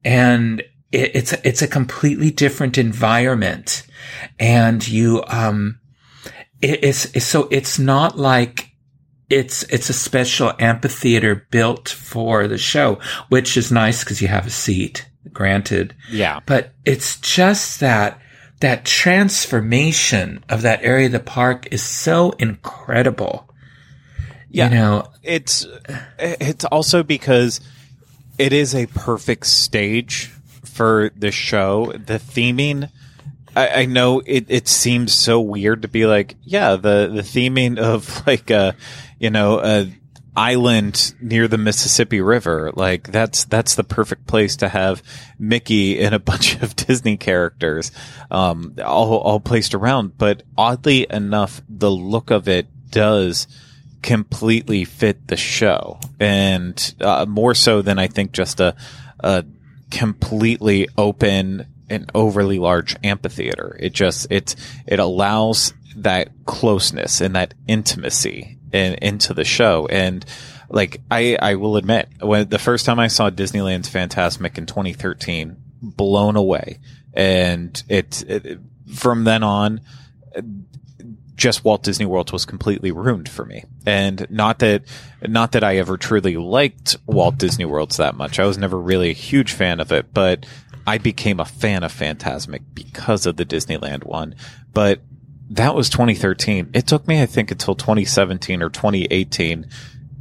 [0.02, 0.60] and
[0.90, 3.86] it, it's a, it's a completely different environment,
[4.38, 5.80] and you um,
[6.62, 8.70] it, it's, it's so it's not like
[9.28, 12.98] it's it's a special amphitheater built for the show,
[13.28, 15.94] which is nice because you have a seat granted.
[16.10, 16.40] Yeah.
[16.46, 18.20] But it's just that
[18.60, 23.48] that transformation of that area of the park is so incredible.
[24.50, 24.68] Yeah.
[24.68, 25.66] You know, it's
[26.18, 27.60] it's also because
[28.38, 30.30] it is a perfect stage
[30.64, 32.90] for the show, the theming.
[33.54, 37.78] I, I know it, it seems so weird to be like, yeah, the, the theming
[37.78, 38.74] of like a,
[39.18, 39.92] you know, a
[40.36, 42.72] island near the Mississippi River.
[42.74, 45.02] Like that's that's the perfect place to have
[45.38, 47.92] Mickey and a bunch of Disney characters,
[48.30, 50.16] um, all all placed around.
[50.18, 53.46] But oddly enough, the look of it does
[54.02, 58.74] completely fit the show, and uh, more so than I think just a
[59.20, 59.44] a
[59.90, 63.76] completely open and overly large amphitheater.
[63.78, 64.56] It just it's
[64.86, 69.86] it allows that closeness and that intimacy in, into the show.
[69.86, 70.24] And
[70.68, 75.56] like, I, I will admit, when the first time I saw Disneyland's Fantasmic in 2013,
[75.82, 76.78] blown away.
[77.12, 78.58] And it, it
[78.94, 79.80] from then on,
[81.36, 83.64] just Walt Disney World was completely ruined for me.
[83.84, 84.84] And not that,
[85.26, 88.38] not that I ever truly liked Walt Disney Worlds that much.
[88.38, 90.46] I was never really a huge fan of it, but
[90.86, 94.34] I became a fan of Fantasmic because of the Disneyland one.
[94.72, 95.00] But
[95.50, 96.70] that was 2013.
[96.72, 99.66] It took me, I think, until 2017 or 2018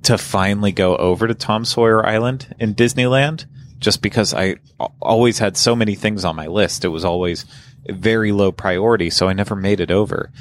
[0.03, 3.45] to finally go over to Tom Sawyer Island in Disneyland
[3.79, 4.57] just because I
[5.01, 6.85] always had so many things on my list.
[6.85, 7.45] It was always
[7.87, 10.31] very low priority, so I never made it over.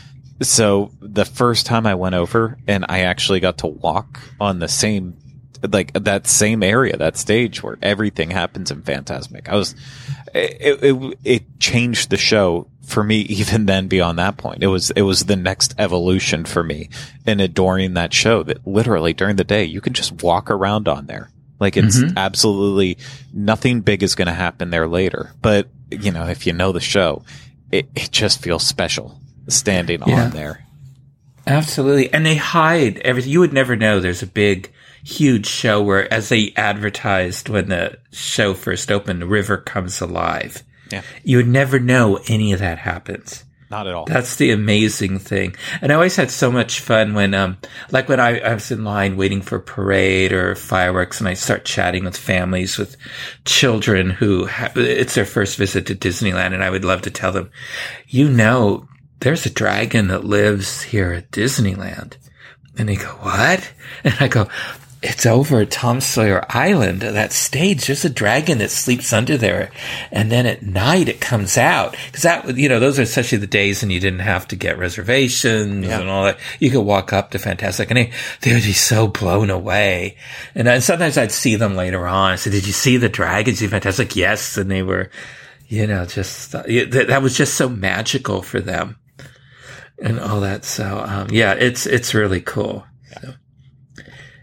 [0.42, 4.68] So the first time I went over and I actually got to walk on the
[4.68, 5.16] same
[5.68, 9.48] like that same area, that stage where everything happens in Fantasmic.
[9.48, 9.74] I was,
[10.34, 14.62] it, it, it changed the show for me even then beyond that point.
[14.62, 16.90] It was, it was the next evolution for me
[17.26, 21.06] in adoring that show that literally during the day you can just walk around on
[21.06, 21.30] there.
[21.58, 22.16] Like it's mm-hmm.
[22.16, 22.96] absolutely
[23.34, 25.32] nothing big is going to happen there later.
[25.42, 27.22] But, you know, if you know the show,
[27.70, 30.24] it, it just feels special standing yeah.
[30.24, 30.64] on there.
[31.46, 32.12] Absolutely.
[32.12, 33.32] And they hide everything.
[33.32, 34.70] You would never know there's a big,
[35.04, 40.62] huge show where, as they advertised when the show first opened, the river comes alive.
[40.90, 41.02] Yeah.
[41.22, 43.44] You would never know any of that happens.
[43.70, 44.04] Not at all.
[44.04, 45.54] That's the amazing thing.
[45.80, 47.56] And I always had so much fun when, um,
[47.92, 51.34] like when I, I was in line waiting for a parade or fireworks and I
[51.34, 52.96] start chatting with families with
[53.44, 56.52] children who ha- it's their first visit to Disneyland.
[56.52, 57.52] And I would love to tell them,
[58.08, 58.88] you know,
[59.20, 62.16] there's a dragon that lives here at Disneyland.
[62.76, 63.72] And they go, what?
[64.02, 64.48] And I go,
[65.02, 67.86] it's over at Tom Sawyer Island, that stage.
[67.86, 69.70] There's a dragon that sleeps under there.
[70.10, 71.96] And then at night it comes out.
[72.12, 74.78] Cause that, you know, those are especially the days when you didn't have to get
[74.78, 76.00] reservations yeah.
[76.00, 76.38] and all that.
[76.58, 77.88] You could walk up to Fantasmic.
[77.88, 80.18] and they, would be so blown away.
[80.54, 82.32] And, and sometimes I'd see them later on.
[82.32, 83.62] I said, did you see the dragons?
[83.62, 84.16] You Fantasmic?
[84.16, 84.58] Yes.
[84.58, 85.10] And they were,
[85.66, 86.66] you know, just, that,
[87.08, 88.98] that was just so magical for them
[89.98, 90.66] and all that.
[90.66, 92.84] So, um, yeah, it's, it's really cool.
[93.14, 93.34] So.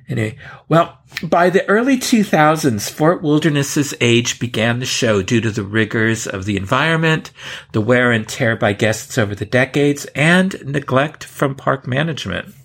[0.10, 0.38] Anyway,
[0.70, 6.26] well, by the early 2000s, Fort Wilderness's age began to show due to the rigors
[6.26, 7.32] of the environment,
[7.74, 12.56] the wear and tear by guests over the decades, and neglect from park management.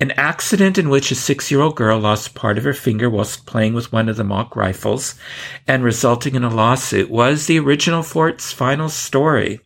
[0.00, 3.46] An accident in which a six year old girl lost part of her finger whilst
[3.46, 5.14] playing with one of the mock rifles
[5.66, 9.60] and resulting in a lawsuit was the original fort's final story.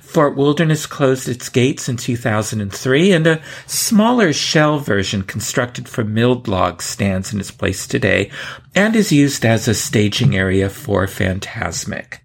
[0.00, 6.46] Fort Wilderness closed its gates in 2003, and a smaller shell version constructed from milled
[6.48, 8.30] logs stands in its place today
[8.74, 12.18] and is used as a staging area for Fantasmic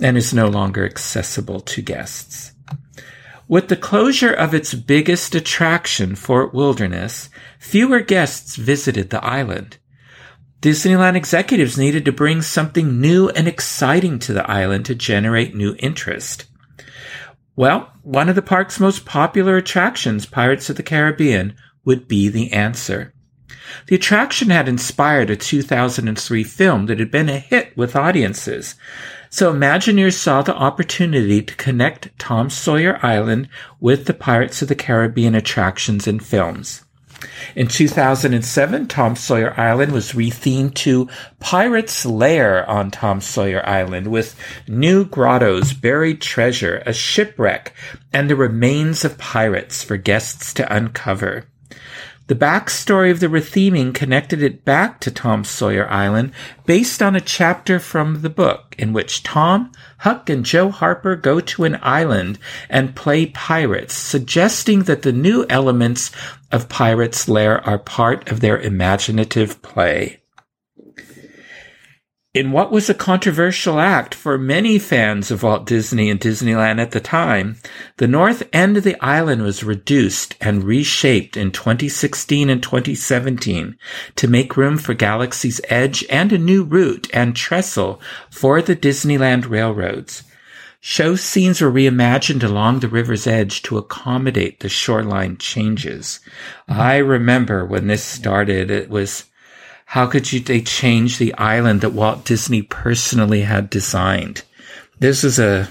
[0.00, 2.52] and is no longer accessible to guests.
[3.48, 9.77] With the closure of its biggest attraction, Fort Wilderness, fewer guests visited the island.
[10.60, 15.76] Disneyland executives needed to bring something new and exciting to the island to generate new
[15.78, 16.46] interest.
[17.54, 21.54] Well, one of the park's most popular attractions, Pirates of the Caribbean,
[21.84, 23.12] would be the answer.
[23.86, 28.74] The attraction had inspired a 2003 film that had been a hit with audiences.
[29.30, 33.48] So Imagineers saw the opportunity to connect Tom Sawyer Island
[33.78, 36.84] with the Pirates of the Caribbean attractions and films.
[37.56, 41.08] In 2007, Tom Sawyer Island was rethemed to
[41.40, 44.38] Pirate's Lair on Tom Sawyer Island with
[44.68, 47.74] new grottos, buried treasure, a shipwreck,
[48.12, 51.46] and the remains of pirates for guests to uncover.
[52.28, 56.32] The backstory of the retheming connected it back to Tom Sawyer Island
[56.66, 61.40] based on a chapter from the book in which Tom, Huck, and Joe Harper go
[61.40, 66.10] to an island and play pirates, suggesting that the new elements
[66.52, 70.20] of Pirate's Lair are part of their imaginative play.
[72.34, 76.90] In what was a controversial act for many fans of Walt Disney and Disneyland at
[76.90, 77.56] the time,
[77.96, 83.78] the north end of the island was reduced and reshaped in 2016 and 2017
[84.16, 87.98] to make room for Galaxy's Edge and a new route and trestle
[88.30, 90.22] for the Disneyland railroads.
[90.80, 96.20] Show scenes were reimagined along the river's edge to accommodate the shoreline changes.
[96.68, 99.24] I remember when this started, it was
[99.88, 104.42] how could you they change the island that Walt Disney personally had designed?
[104.98, 105.66] This is a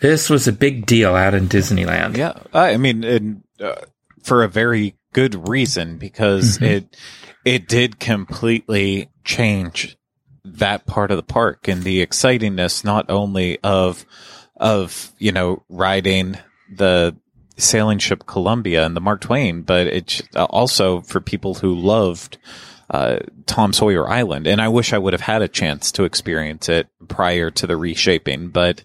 [0.00, 2.16] this was a big deal out in Disneyland.
[2.16, 3.74] Yeah, I mean, and, uh,
[4.22, 6.66] for a very good reason because mm-hmm.
[6.66, 6.96] it
[7.44, 9.96] it did completely change
[10.44, 14.06] that part of the park and the excitingness not only of
[14.56, 16.38] of you know riding
[16.72, 17.16] the
[17.56, 22.38] sailing ship Columbia and the Mark Twain, but it's also for people who loved
[22.92, 26.68] uh, Tom Sawyer Island, and I wish I would have had a chance to experience
[26.68, 28.84] it prior to the reshaping, but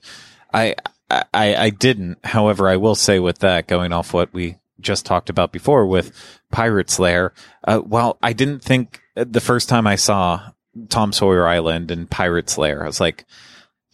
[0.54, 0.76] I,
[1.12, 2.20] I, I didn't.
[2.24, 6.14] However, I will say with that, going off what we just talked about before with
[6.52, 7.34] Pirates Lair,
[7.66, 10.52] uh, well, I didn't think the first time I saw
[10.88, 13.26] Tom Sawyer Island and Pirates Lair, I was like,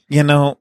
[0.09, 0.59] you know,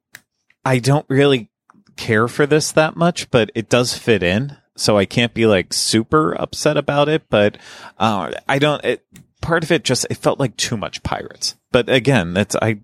[0.64, 1.50] I don't really
[1.96, 4.56] care for this that much, but it does fit in.
[4.76, 7.58] So I can't be like super upset about it, but
[7.98, 8.82] uh, I don't.
[8.82, 9.04] It,
[9.42, 11.56] part of it just it felt like too much pirates.
[11.70, 12.78] But again, that's I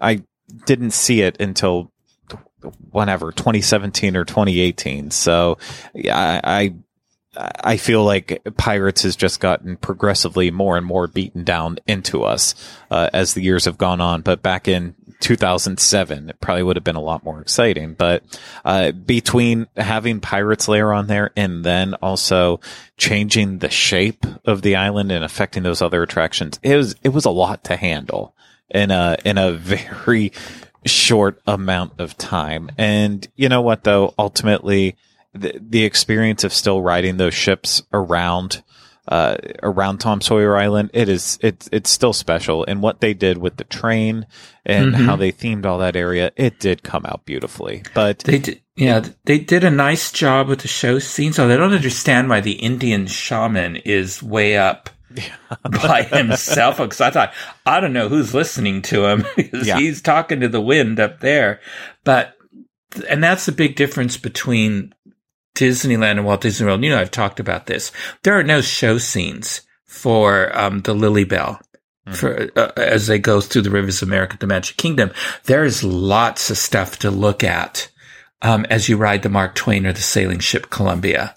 [0.00, 0.22] I
[0.66, 1.92] didn't see it until
[2.90, 5.10] whenever 2017 or 2018.
[5.10, 5.58] So
[5.94, 6.74] yeah, I
[7.36, 12.54] I feel like Pirates has just gotten progressively more and more beaten down into us
[12.90, 14.22] uh, as the years have gone on.
[14.22, 14.94] But back in
[15.24, 17.94] 2007, it probably would have been a lot more exciting.
[17.94, 18.22] But
[18.62, 22.60] uh, between having Pirates Lair on there and then also
[22.98, 27.24] changing the shape of the island and affecting those other attractions, it was it was
[27.24, 28.34] a lot to handle
[28.70, 30.30] in a in a very
[30.84, 32.70] short amount of time.
[32.76, 34.96] And you know what, though, ultimately
[35.32, 38.62] the, the experience of still riding those ships around
[39.06, 42.64] uh, around Tom Sawyer Island, it is it's it's still special.
[42.66, 44.26] And what they did with the train
[44.64, 45.04] and mm-hmm.
[45.04, 47.82] how they themed all that area, it did come out beautifully.
[47.94, 51.36] But they did, yeah, they did a nice job with the show scenes.
[51.36, 54.90] So they don't understand why the Indian shaman is way up.
[55.84, 57.32] by himself because I thought
[57.64, 59.78] I don't know who's listening to him because yeah.
[59.78, 61.60] he's talking to the wind up there,
[62.02, 62.34] but
[63.08, 64.92] and that's the big difference between
[65.54, 67.92] Disneyland and Walt Disney World, you know, I've talked about this.
[68.22, 71.60] There are no show scenes for um, the Lily Belle.
[72.06, 72.14] Mm-hmm.
[72.14, 75.10] For uh, as they go through the rivers of America, the Magic Kingdom,
[75.44, 77.90] there is lots of stuff to look at
[78.42, 81.34] um, as you ride the Mark Twain or the sailing ship Columbia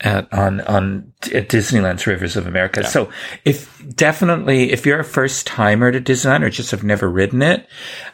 [0.00, 2.82] at on on at Disneyland's Rivers of America.
[2.82, 2.88] Yeah.
[2.88, 3.10] So
[3.44, 7.66] if definitely if you're a first timer to Disneyland or just have never ridden it,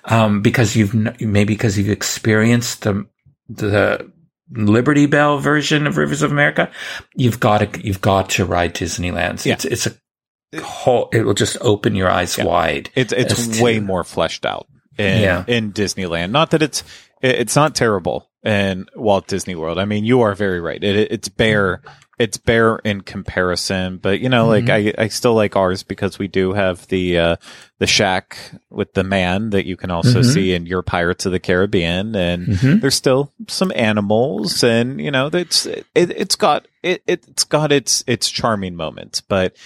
[0.05, 3.07] um, because you've maybe because you've experienced the
[3.49, 4.11] the
[4.55, 6.71] Liberty Belle version of Rivers of America,
[7.15, 9.45] you've got to you've got to ride Disneyland.
[9.45, 9.55] Yeah.
[9.55, 11.09] It's it's a whole.
[11.13, 12.45] It will just open your eyes yeah.
[12.45, 12.91] wide.
[12.95, 14.67] It's it's way to, more fleshed out
[14.99, 15.45] in yeah.
[15.47, 16.31] in Disneyland.
[16.31, 16.85] Not that it's
[17.23, 19.79] it's not terrible in Walt Disney World.
[19.79, 20.83] I mean, you are very right.
[20.83, 21.83] It, it's bare
[22.19, 24.69] it's bare in comparison, but you know, mm-hmm.
[24.69, 27.37] like I, I still like ours because we do have the uh,
[27.79, 28.39] the shack
[28.71, 30.31] with the man that you can also mm-hmm.
[30.31, 32.79] see in your Pirates of the Caribbean, and mm-hmm.
[32.79, 38.05] there's still some animals, and you know, it's it, it's got it it's got its
[38.07, 39.57] its charming moments, but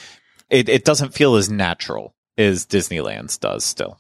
[0.48, 3.98] it it doesn't feel as natural as Disneyland's does still.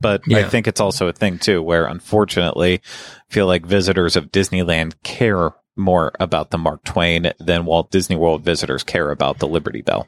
[0.00, 0.38] But yeah.
[0.38, 4.94] I think it's also a thing too, where unfortunately, I feel like visitors of Disneyland
[5.02, 9.82] care more about the Mark Twain than Walt Disney World visitors care about the Liberty
[9.82, 10.06] Belle.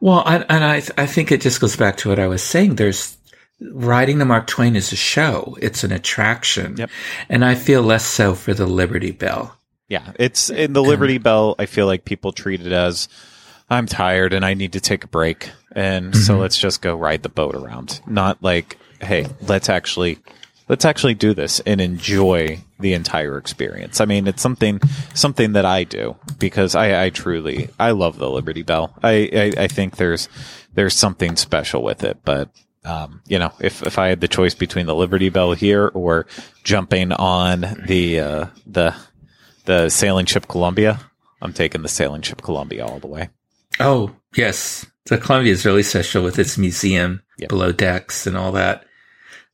[0.00, 2.76] Well, and, and I, I think it just goes back to what I was saying.
[2.76, 3.16] There's
[3.60, 5.56] riding the Mark Twain is a show.
[5.60, 6.76] It's an attraction.
[6.76, 6.90] Yep.
[7.28, 9.56] And I feel less so for the Liberty Belle.
[9.88, 10.12] Yeah.
[10.18, 11.54] It's in the Liberty um, Belle.
[11.58, 13.08] I feel like people treat it as
[13.70, 15.50] I'm tired and I need to take a break.
[15.74, 16.22] And mm-hmm.
[16.22, 18.00] so let's just go ride the boat around.
[18.06, 20.18] Not like, Hey, let's actually
[20.68, 24.00] let's actually do this and enjoy the entire experience.
[24.00, 24.80] I mean, it's something
[25.14, 28.94] something that I do because I, I truly I love the Liberty Belle.
[29.02, 30.28] I, I, I think there's
[30.74, 32.48] there's something special with it, but
[32.84, 36.26] um, you know, if if I had the choice between the Liberty Belle here or
[36.64, 38.94] jumping on the uh, the
[39.64, 41.00] the sailing ship Columbia,
[41.40, 43.28] I'm taking the sailing ship Columbia all the way.
[43.78, 47.50] Oh yes, the Columbia is really special with its museum yep.
[47.50, 48.84] below decks and all that.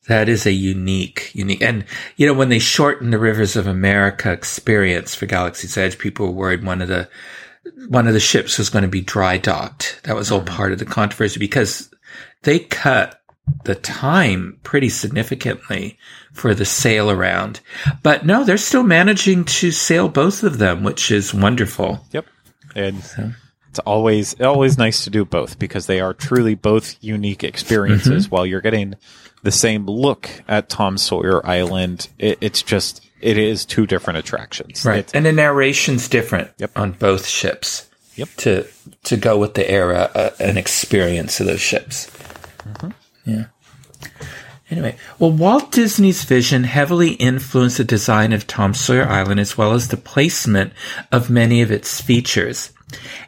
[0.09, 1.85] That is a unique, unique, and
[2.17, 6.33] you know when they shortened the Rivers of America experience for Galaxy's Edge, people were
[6.33, 7.09] worried one of the
[7.89, 10.01] one of the ships was going to be dry docked.
[10.05, 10.57] That was all mm-hmm.
[10.57, 11.91] part of the controversy because
[12.43, 13.21] they cut
[13.65, 15.99] the time pretty significantly
[16.33, 17.61] for the sail around.
[18.03, 22.05] But no, they're still managing to sail both of them, which is wonderful.
[22.13, 22.27] Yep.
[22.75, 23.33] And so.
[23.71, 28.25] it's always always nice to do both because they are truly both unique experiences.
[28.25, 28.35] Mm-hmm.
[28.35, 28.95] While you're getting
[29.43, 34.85] the same look at Tom Sawyer Island, it, it's just it is two different attractions.
[34.85, 35.01] Right.
[35.01, 36.71] It's, and the narration's different Yep.
[36.79, 37.89] on both ships.
[38.17, 38.29] Yep.
[38.39, 38.67] To
[39.05, 42.11] to go with the era uh, and experience of those ships.
[43.25, 43.45] Yeah.
[44.71, 49.73] Anyway, well, Walt Disney's vision heavily influenced the design of Tom Sawyer Island as well
[49.73, 50.75] as the placement
[51.11, 52.73] of many of its features.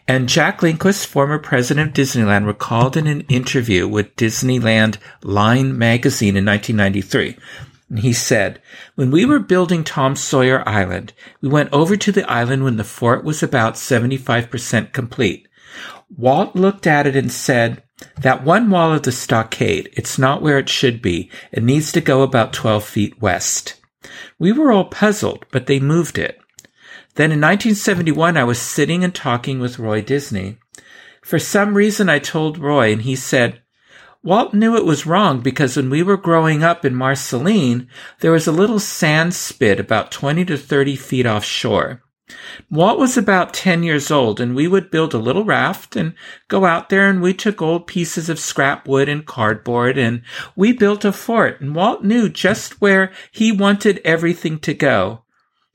[0.06, 6.36] And Jack Lindquist, former president of Disneyland, recalled in an interview with Disneyland Line magazine
[6.36, 7.36] in 1993.
[7.90, 8.60] And he said,
[8.94, 12.84] When we were building Tom Sawyer Island, we went over to the island when the
[12.84, 15.48] fort was about 75% complete.
[16.16, 17.82] Walt looked at it and said,
[18.20, 21.30] that one wall of the stockade, it's not where it should be.
[21.52, 23.80] It needs to go about 12 feet west.
[24.38, 26.40] We were all puzzled, but they moved it.
[27.16, 30.58] Then in 1971, I was sitting and talking with Roy Disney.
[31.22, 33.60] For some reason, I told Roy, and he said,
[34.22, 37.88] Walt knew it was wrong because when we were growing up in Marceline,
[38.20, 42.02] there was a little sand spit about 20 to 30 feet offshore.
[42.70, 46.14] Walt was about 10 years old and we would build a little raft and
[46.48, 50.22] go out there and we took old pieces of scrap wood and cardboard and
[50.56, 55.24] we built a fort and Walt knew just where he wanted everything to go.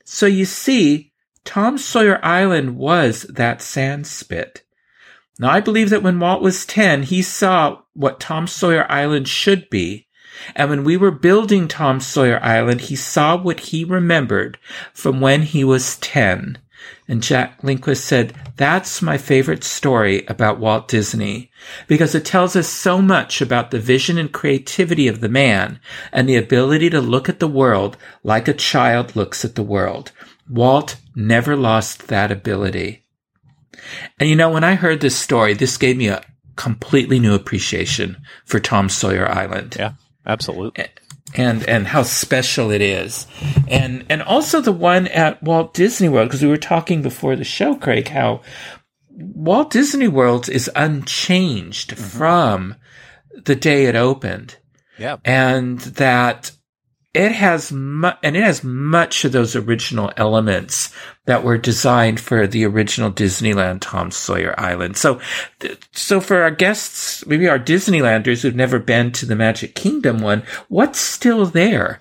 [0.04, 1.12] So you see,
[1.44, 4.62] Tom Sawyer Island was that sand spit.
[5.38, 9.68] Now I believe that when Walt was 10, he saw what Tom Sawyer Island should
[9.68, 10.05] be.
[10.54, 14.58] And when we were building Tom Sawyer Island, he saw what he remembered
[14.92, 16.58] from when he was 10.
[17.08, 21.50] And Jack Lindquist said, that's my favorite story about Walt Disney
[21.86, 25.80] because it tells us so much about the vision and creativity of the man
[26.12, 30.12] and the ability to look at the world like a child looks at the world.
[30.48, 33.04] Walt never lost that ability.
[34.18, 36.24] And you know, when I heard this story, this gave me a
[36.56, 39.76] completely new appreciation for Tom Sawyer Island.
[39.78, 39.92] Yeah,
[40.26, 40.86] absolutely.
[41.34, 43.26] And and how special it is,
[43.68, 47.44] and and also the one at Walt Disney World because we were talking before the
[47.44, 48.42] show, Craig, how
[49.10, 52.18] Walt Disney World is unchanged mm-hmm.
[52.18, 52.76] from
[53.44, 54.56] the day it opened.
[54.98, 56.52] Yeah, and that
[57.16, 60.92] it has mu- and it has much of those original elements
[61.24, 64.96] that were designed for the original Disneyland Tom Sawyer Island.
[64.98, 65.20] So,
[65.92, 70.42] so for our guests, maybe our Disneylanders who've never been to the Magic Kingdom one,
[70.68, 72.00] what's still there?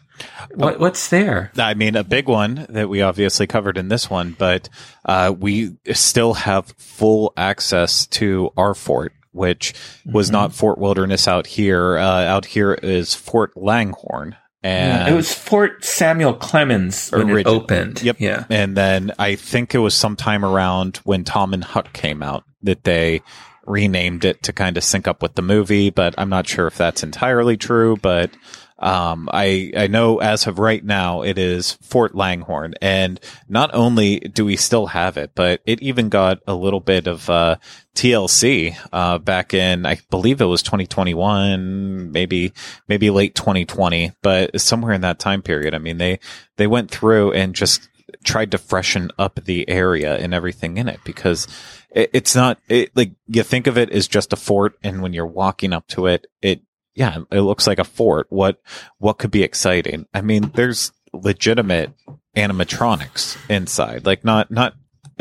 [0.53, 1.51] What, what's there?
[1.57, 4.70] I mean, a big one that we obviously covered in this one, but
[5.05, 9.74] uh, we still have full access to our fort, which
[10.05, 10.34] was mm-hmm.
[10.34, 11.97] not Fort Wilderness out here.
[11.97, 14.36] Uh, out here is Fort Langhorne.
[14.66, 18.01] And yeah, it was Fort Samuel Clemens when it opened.
[18.01, 18.20] Yep.
[18.20, 18.45] Yeah.
[18.49, 22.84] And then I think it was sometime around when Tom and Huck came out that
[22.84, 23.22] they
[23.68, 26.78] renamed it to kind of sync up with the movie, but I'm not sure if
[26.78, 28.32] that's entirely true, but
[28.78, 32.73] um, I, I know as of right now, it is Fort Langhorne.
[32.82, 37.07] And not only do we still have it, but it even got a little bit
[37.07, 37.55] of, uh,
[37.95, 42.51] TLC, uh, back in, I believe it was 2021, maybe,
[42.89, 45.73] maybe late 2020, but somewhere in that time period.
[45.73, 46.19] I mean, they,
[46.57, 47.88] they went through and just
[48.26, 51.47] tried to freshen up the area and everything in it because
[51.91, 54.78] it, it's not, it, like, you think of it as just a fort.
[54.84, 56.61] And when you're walking up to it, it,
[56.95, 58.27] yeah, it looks like a fort.
[58.29, 58.61] What
[58.97, 60.07] what could be exciting?
[60.13, 61.91] I mean, there's legitimate
[62.35, 64.73] animatronics inside, like not not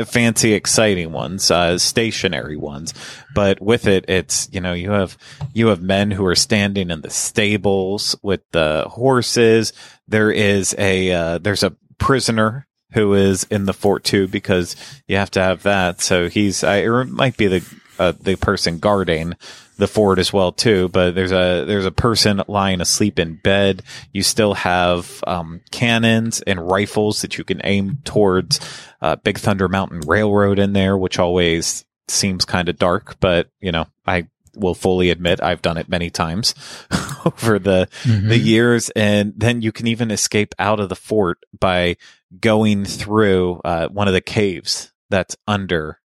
[0.04, 2.94] fancy, exciting ones, uh, stationary ones,
[3.34, 5.18] but with it, it's you know you have
[5.52, 9.72] you have men who are standing in the stables with the horses.
[10.08, 14.76] There is a uh, there's a prisoner who is in the fort too because
[15.08, 16.00] you have to have that.
[16.00, 19.34] So he's I, it might be the uh, the person guarding
[19.76, 20.88] the fort as well too.
[20.88, 23.82] But there's a there's a person lying asleep in bed.
[24.12, 28.60] You still have um, cannons and rifles that you can aim towards
[29.00, 33.18] uh, Big Thunder Mountain Railroad in there, which always seems kind of dark.
[33.20, 36.54] But you know, I will fully admit I've done it many times
[37.24, 38.28] over the mm-hmm.
[38.28, 41.96] the years, and then you can even escape out of the fort by
[42.40, 46.00] going through uh, one of the caves that's under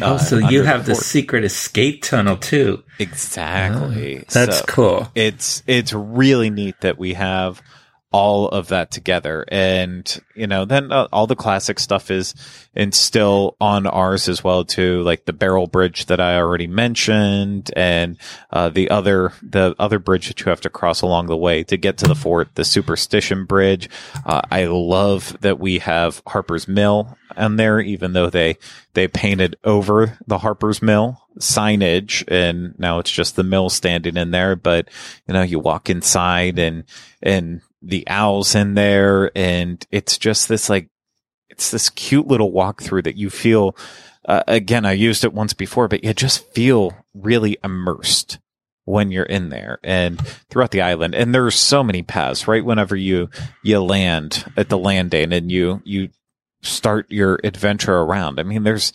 [0.00, 2.82] Oh, uh, so you have the, the, secret escape tunnel too.
[2.98, 4.20] Exactly.
[4.20, 5.08] Oh, that's so cool.
[5.14, 7.62] It's it's really neat that we have
[8.12, 9.44] all of that together.
[9.48, 12.34] And, you know, then uh, all the classic stuff is
[12.74, 17.70] and still on ours as well too, like the barrel bridge that I already mentioned
[17.76, 18.18] and,
[18.50, 21.76] uh, the other, the other bridge that you have to cross along the way to
[21.76, 23.88] get to the fort, the superstition bridge.
[24.26, 28.56] Uh, I love that we have Harper's Mill on there, even though they,
[28.94, 34.32] they painted over the Harper's Mill signage and now it's just the mill standing in
[34.32, 34.56] there.
[34.56, 34.88] But,
[35.28, 36.84] you know, you walk inside and,
[37.22, 40.88] and the owls in there and it's just this like
[41.48, 43.76] it's this cute little walkthrough that you feel
[44.26, 48.38] uh, again i used it once before but you just feel really immersed
[48.90, 50.20] when you're in there and
[50.50, 51.14] throughout the island.
[51.14, 52.64] And there's so many paths right?
[52.64, 53.30] Whenever you
[53.62, 56.10] you land at the landing and you you
[56.62, 58.40] start your adventure around.
[58.40, 58.92] I mean there's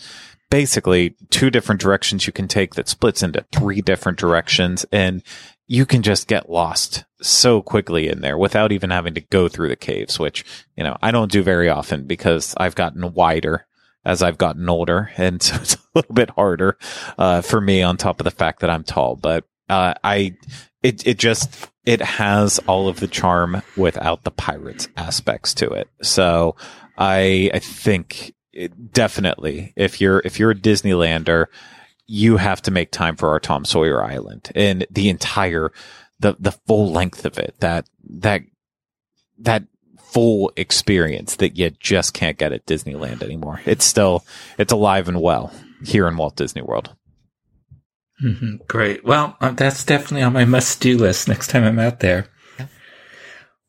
[0.51, 4.85] basically two different directions you can take that splits into three different directions.
[4.91, 5.23] And
[5.67, 9.69] you can just get lost so quickly in there without even having to go through
[9.69, 10.45] the caves, which,
[10.75, 13.65] you know, I don't do very often because I've gotten wider
[14.03, 15.11] as I've gotten older.
[15.17, 16.77] And so it's a little bit harder,
[17.17, 20.37] uh, for me on top of the fact that I'm tall, but, uh, I,
[20.83, 25.89] it, it just, it has all of the charm without the pirates aspects to it.
[26.03, 26.55] So
[26.95, 31.47] I, I think it, definitely if you're, if you're a Disneylander,
[32.07, 35.71] you have to make time for our Tom Sawyer Island and the entire,
[36.19, 38.41] the, the full length of it, that, that,
[39.39, 39.63] that
[39.99, 43.61] full experience that you just can't get at Disneyland anymore.
[43.65, 44.23] It's still,
[44.57, 45.51] it's alive and well
[45.83, 46.95] here in Walt Disney World.
[48.23, 48.57] Mm-hmm.
[48.67, 49.03] Great.
[49.03, 52.27] Well, uh, that's definitely on my must do list next time I'm out there.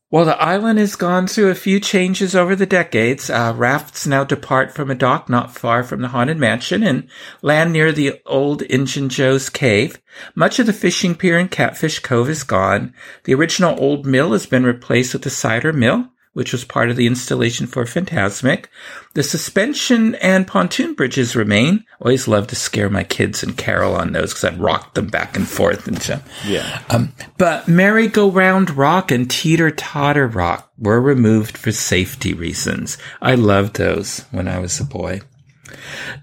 [0.09, 3.28] Well, the island has gone through a few changes over the decades.
[3.28, 7.09] Uh, rafts now depart from a dock not far from the Haunted Mansion and
[7.42, 10.00] land near the old Injun Joe's cave.
[10.36, 12.94] Much of the fishing pier in Catfish Cove is gone.
[13.24, 16.97] The original old mill has been replaced with a cider mill which was part of
[16.97, 18.66] the installation for Fantasmic.
[19.14, 21.87] The suspension and pontoon bridges remain.
[21.99, 25.34] Always love to scare my kids and Carol on those because I'd rock them back
[25.34, 26.20] and forth and so.
[26.47, 26.82] Yeah.
[26.91, 32.99] Um, but merry-go-round rock and teeter-totter rock were removed for safety reasons.
[33.22, 35.22] I loved those when I was a boy.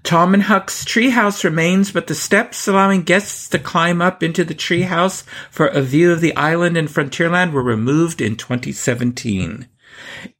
[0.04, 4.54] Tom and Huck's treehouse remains, but the steps allowing guests to climb up into the
[4.54, 9.66] treehouse for a view of the island and Frontierland were removed in 2017.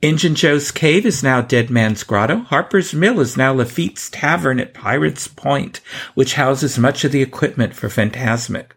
[0.02, 2.40] Injun Joe's Cave is now Dead Man's Grotto.
[2.40, 5.80] Harper's Mill is now Lafitte's Tavern at Pirates Point,
[6.14, 8.72] which houses much of the equipment for Fantasmic.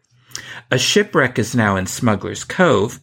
[0.72, 3.00] A shipwreck is now in Smuggler's Cove,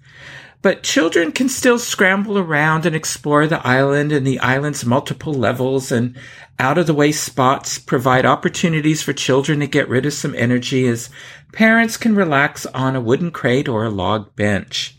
[0.62, 5.93] but children can still scramble around and explore the island and the island's multiple levels
[5.93, 6.16] and
[6.59, 10.87] out of the way spots provide opportunities for children to get rid of some energy
[10.87, 11.11] as
[11.53, 14.97] parents can relax on a wooden crate or a log bench.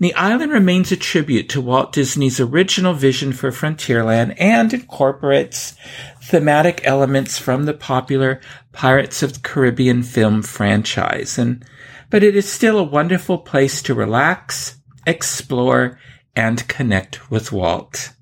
[0.00, 5.76] The island remains a tribute to Walt Disney's original vision for Frontierland and incorporates
[6.20, 8.40] thematic elements from the popular
[8.72, 11.38] Pirates of the Caribbean film franchise.
[11.38, 11.64] And,
[12.10, 15.98] but it is still a wonderful place to relax, explore,
[16.34, 18.14] and connect with Walt.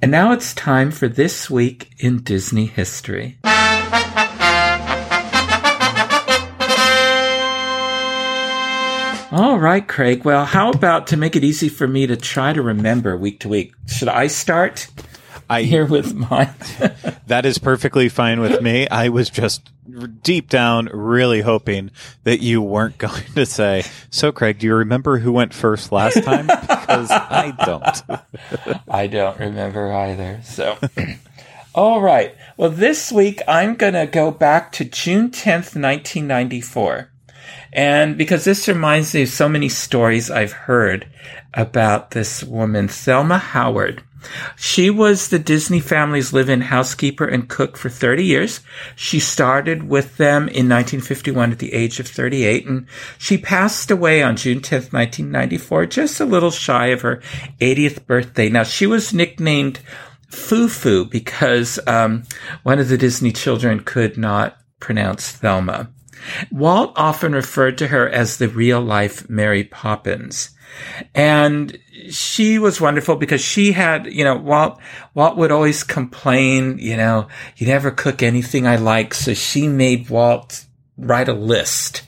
[0.00, 3.36] And now it's time for This Week in Disney History.
[9.32, 10.24] All right, Craig.
[10.24, 13.48] Well, how about to make it easy for me to try to remember week to
[13.48, 13.72] week?
[13.86, 14.88] Should I start
[15.48, 16.52] I, here with mine?
[17.28, 18.88] that is perfectly fine with me.
[18.88, 19.70] I was just
[20.24, 21.92] deep down really hoping
[22.24, 26.24] that you weren't going to say, So, Craig, do you remember who went first last
[26.24, 26.46] time?
[26.46, 28.82] Because I don't.
[28.88, 30.40] I don't remember either.
[30.42, 30.76] So.
[31.74, 32.34] All right.
[32.56, 37.09] Well, this week I'm going to go back to June 10th, 1994.
[37.72, 41.06] And because this reminds me of so many stories I've heard
[41.54, 44.02] about this woman, Thelma Howard.
[44.56, 48.60] She was the Disney family's live-in housekeeper and cook for 30 years.
[48.94, 52.86] She started with them in 1951 at the age of 38 and
[53.18, 57.22] she passed away on June 10th, 1994, just a little shy of her
[57.60, 58.50] 80th birthday.
[58.50, 59.80] Now she was nicknamed
[60.30, 62.24] Fufu because um,
[62.62, 65.90] one of the Disney children could not pronounce Thelma.
[66.50, 70.50] Walt often referred to her as the real life Mary Poppins.
[71.14, 71.78] And
[72.10, 74.80] she was wonderful because she had, you know, Walt,
[75.14, 79.14] Walt would always complain, you know, you never cook anything I like.
[79.14, 80.66] So she made Walt
[80.96, 82.02] write a list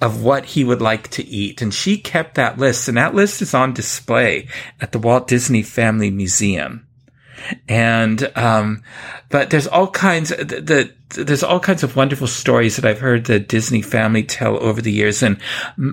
[0.00, 1.62] of what he would like to eat.
[1.62, 4.48] And she kept that list and that list is on display
[4.80, 6.86] at the Walt Disney Family Museum.
[7.68, 8.82] And, um,
[9.28, 13.24] but there's all kinds, the, the, there's all kinds of wonderful stories that I've heard
[13.24, 15.22] the Disney family tell over the years.
[15.22, 15.38] And,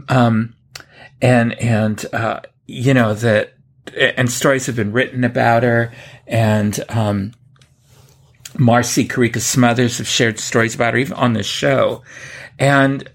[0.08, 0.56] um,
[1.22, 3.54] and, and, uh, you know, that,
[3.96, 5.92] and stories have been written about her
[6.28, 7.34] and, um,
[8.56, 12.04] Marcie Carriker Smothers have shared stories about her even on this show.
[12.58, 13.08] And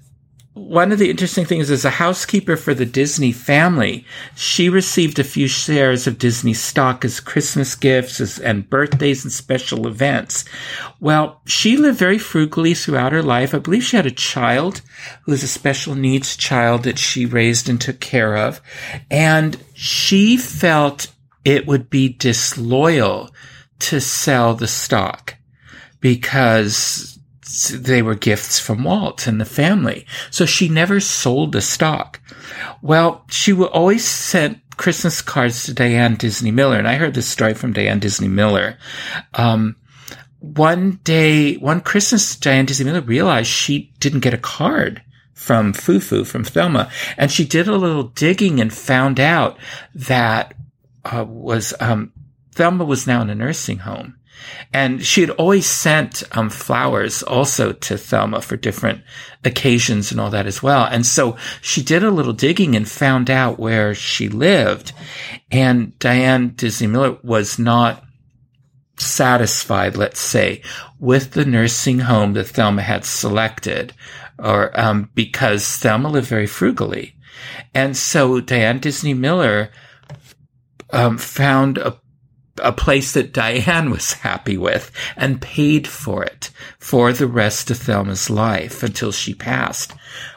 [0.54, 4.06] one of the interesting things is a housekeeper for the Disney family.
[4.36, 9.88] She received a few shares of Disney stock as Christmas gifts and birthdays and special
[9.88, 10.44] events.
[11.00, 13.52] Well, she lived very frugally throughout her life.
[13.52, 14.80] I believe she had a child
[15.24, 18.60] who was a special needs child that she raised and took care of.
[19.10, 21.12] And she felt
[21.44, 23.30] it would be disloyal
[23.80, 25.34] to sell the stock
[26.00, 27.13] because
[27.72, 30.06] they were gifts from Walt and the family.
[30.30, 32.20] So she never sold the stock.
[32.82, 36.78] Well, she always send Christmas cards to Diane Disney Miller.
[36.78, 38.78] And I heard this story from Diane Disney Miller.
[39.34, 39.76] Um,
[40.40, 46.26] one day, one Christmas, Diane Disney Miller realized she didn't get a card from Fufu,
[46.26, 46.90] from Thelma.
[47.16, 49.58] And she did a little digging and found out
[49.94, 50.54] that,
[51.04, 52.12] uh, was, um,
[52.52, 54.16] Thelma was now in a nursing home.
[54.72, 59.02] And she had always sent um, flowers also to Thelma for different
[59.44, 60.84] occasions and all that as well.
[60.84, 64.92] And so she did a little digging and found out where she lived.
[65.50, 68.04] And Diane Disney Miller was not
[68.96, 70.62] satisfied, let's say,
[70.98, 73.92] with the nursing home that Thelma had selected,
[74.38, 77.16] or um, because Thelma lived very frugally.
[77.74, 79.70] And so Diane Disney Miller
[80.90, 81.98] um, found a
[82.58, 87.78] a place that Diane was happy with and paid for it for the rest of
[87.78, 89.92] Thelma's life until she passed.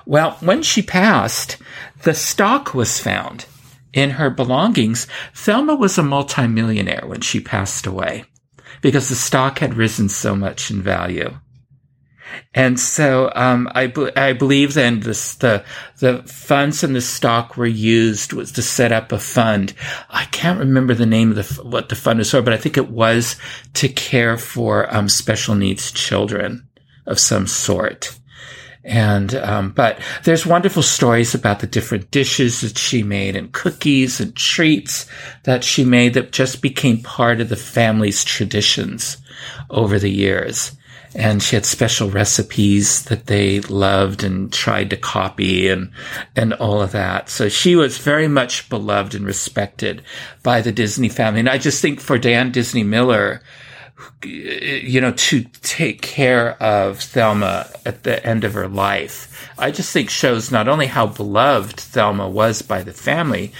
[0.06, 1.58] Well, when she passed,
[2.04, 3.46] the stock was found
[3.94, 5.08] in her belongings.
[5.34, 8.26] Thelma was a multimillionaire when she passed away
[8.82, 11.38] because the stock had risen so much in value.
[12.54, 15.64] And so um, I, I believe then this, the
[16.00, 19.74] the funds in the stock were used was to set up a fund.
[20.10, 22.78] I can't remember the name of the what the fund was for, but I think
[22.78, 23.36] it was
[23.76, 26.68] to care for um, special needs children
[27.06, 28.18] of some sort.
[28.84, 34.22] And um, but there's wonderful stories about the different dishes that she made and cookies
[34.22, 35.06] and treats
[35.44, 39.18] that she made that just became part of the family's traditions
[39.70, 40.77] over the years
[41.18, 45.92] and she had special recipes that they loved and tried to copy and
[46.36, 47.28] and all of that.
[47.28, 50.04] So she was very much beloved and respected
[50.44, 51.40] by the Disney family.
[51.40, 53.42] And I just think for Diane Disney Miller,
[54.24, 59.92] you know, to take care of Thelma at the end of her life, I just
[59.92, 63.54] think shows not only how beloved Thelma was by the family,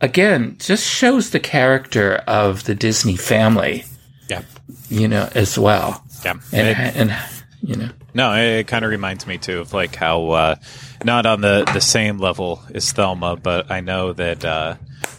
[0.00, 3.84] again, just shows the character of the Disney family.
[4.28, 4.42] Yeah.
[4.88, 6.03] You know, as well.
[6.24, 7.16] Yeah, and, it, and
[7.62, 10.56] you know, no, it, kind of reminds me too of like how uh,
[11.02, 14.76] not on the the same level as Thelma, but I know that uh,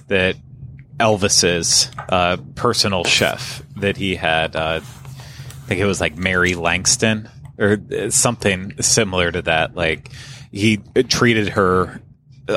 [0.07, 0.35] that
[0.99, 7.29] Elvis's uh, personal chef that he had, uh, I think it was like Mary Langston
[7.57, 7.79] or
[8.09, 9.75] something similar to that.
[9.75, 10.11] Like
[10.51, 10.77] he
[11.07, 12.01] treated her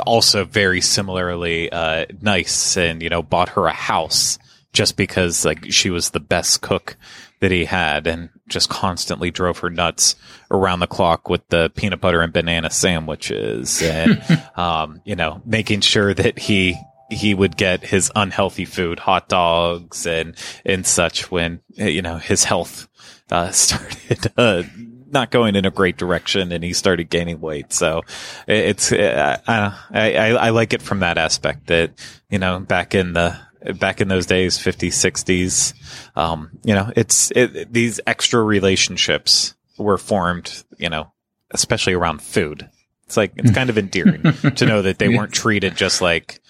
[0.07, 4.38] also very similarly uh, nice, and you know, bought her a house
[4.72, 6.96] just because like she was the best cook
[7.40, 10.16] that he had and just constantly drove her nuts
[10.51, 14.22] around the clock with the peanut butter and banana sandwiches and,
[14.57, 16.76] um, you know, making sure that he,
[17.11, 22.44] he would get his unhealthy food, hot dogs and, and such when, you know, his
[22.44, 22.88] health,
[23.30, 24.62] uh, started, uh,
[25.11, 27.72] not going in a great direction and he started gaining weight.
[27.72, 28.03] So
[28.46, 31.92] it's, uh, I, I, I like it from that aspect that,
[32.28, 33.38] you know, back in the,
[33.78, 35.74] back in those days, 50s, 60s.
[36.16, 41.12] Um, you know, it's it, these extra relationships were formed, you know,
[41.50, 42.68] especially around food.
[43.06, 44.22] It's like, it's kind of endearing
[44.56, 46.40] to know that they weren't treated just like,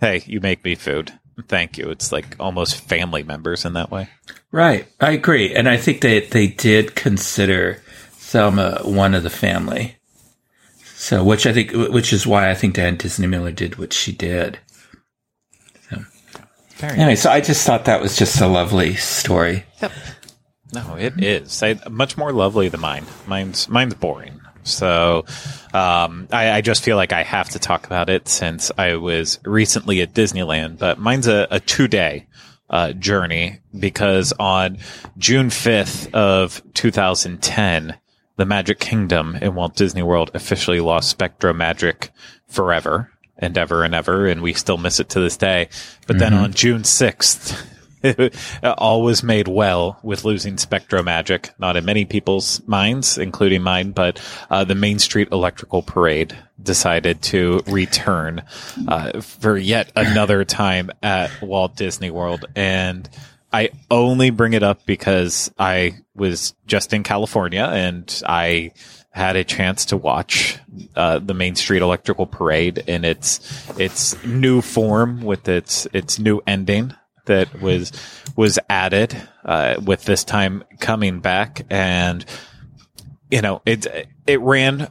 [0.00, 1.12] hey, you make me food.
[1.48, 1.90] Thank you.
[1.90, 4.08] It's like almost family members in that way.
[4.50, 4.86] Right.
[5.00, 5.54] I agree.
[5.54, 9.96] And I think that they did consider Thelma one of the family.
[10.94, 14.12] So, which I think, which is why I think Diane Disney Miller did what she
[14.12, 14.58] did.
[16.82, 17.22] Very anyway, nice.
[17.22, 19.64] so I just thought that was just a lovely story.
[19.80, 19.92] Yep.
[20.72, 23.06] No, it is I, much more lovely than mine.
[23.28, 24.40] Mine's mine's boring.
[24.64, 25.24] So
[25.72, 29.38] um, I, I, just feel like I have to talk about it since I was
[29.44, 30.78] recently at Disneyland.
[30.78, 32.26] But mine's a, a two day
[32.68, 34.78] uh, journey because on
[35.16, 37.96] June fifth of 2010,
[38.36, 42.10] the Magic Kingdom in Walt Disney World officially lost Spectro Magic
[42.48, 43.11] forever
[43.42, 45.68] and ever and ever, and we still miss it to this day.
[46.06, 46.18] But mm-hmm.
[46.20, 47.66] then on June 6th,
[48.62, 51.50] all was made well with losing Spectro Magic.
[51.58, 57.20] Not in many people's minds, including mine, but uh, the Main Street Electrical Parade decided
[57.22, 58.42] to return
[58.86, 62.46] uh, for yet another time at Walt Disney World.
[62.54, 63.08] And
[63.52, 68.72] I only bring it up because I was just in California and I
[69.12, 70.58] had a chance to watch
[70.96, 73.40] uh, the Main Street Electrical Parade in its
[73.78, 76.94] its new form with its its new ending
[77.26, 77.92] that was
[78.36, 81.66] was added uh, with this time coming back.
[81.70, 82.24] And
[83.30, 83.86] you know it
[84.26, 84.88] it ran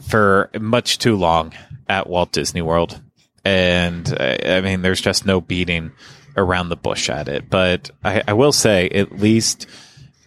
[0.00, 1.52] for much too long
[1.88, 3.00] at Walt Disney World.
[3.44, 5.92] And uh, I mean there's just no beating
[6.38, 7.50] around the bush at it.
[7.50, 9.66] But I, I will say at least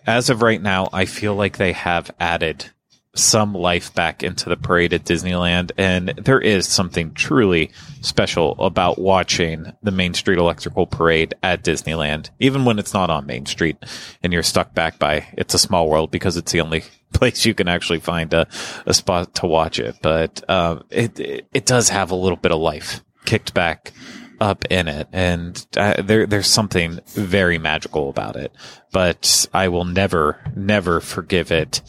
[0.06, 2.70] as of right now I feel like they have added
[3.16, 5.72] some life back into the parade at Disneyland.
[5.78, 12.30] And there is something truly special about watching the Main Street Electrical Parade at Disneyland,
[12.40, 13.78] even when it's not on Main Street
[14.22, 17.54] and you're stuck back by It's a Small World because it's the only place you
[17.54, 18.48] can actually find a,
[18.86, 19.96] a spot to watch it.
[20.02, 23.94] But uh, it, it, it does have a little bit of life kicked back
[24.40, 28.52] up in it, and uh, there there's something very magical about it.
[28.92, 31.82] But I will never, never forgive it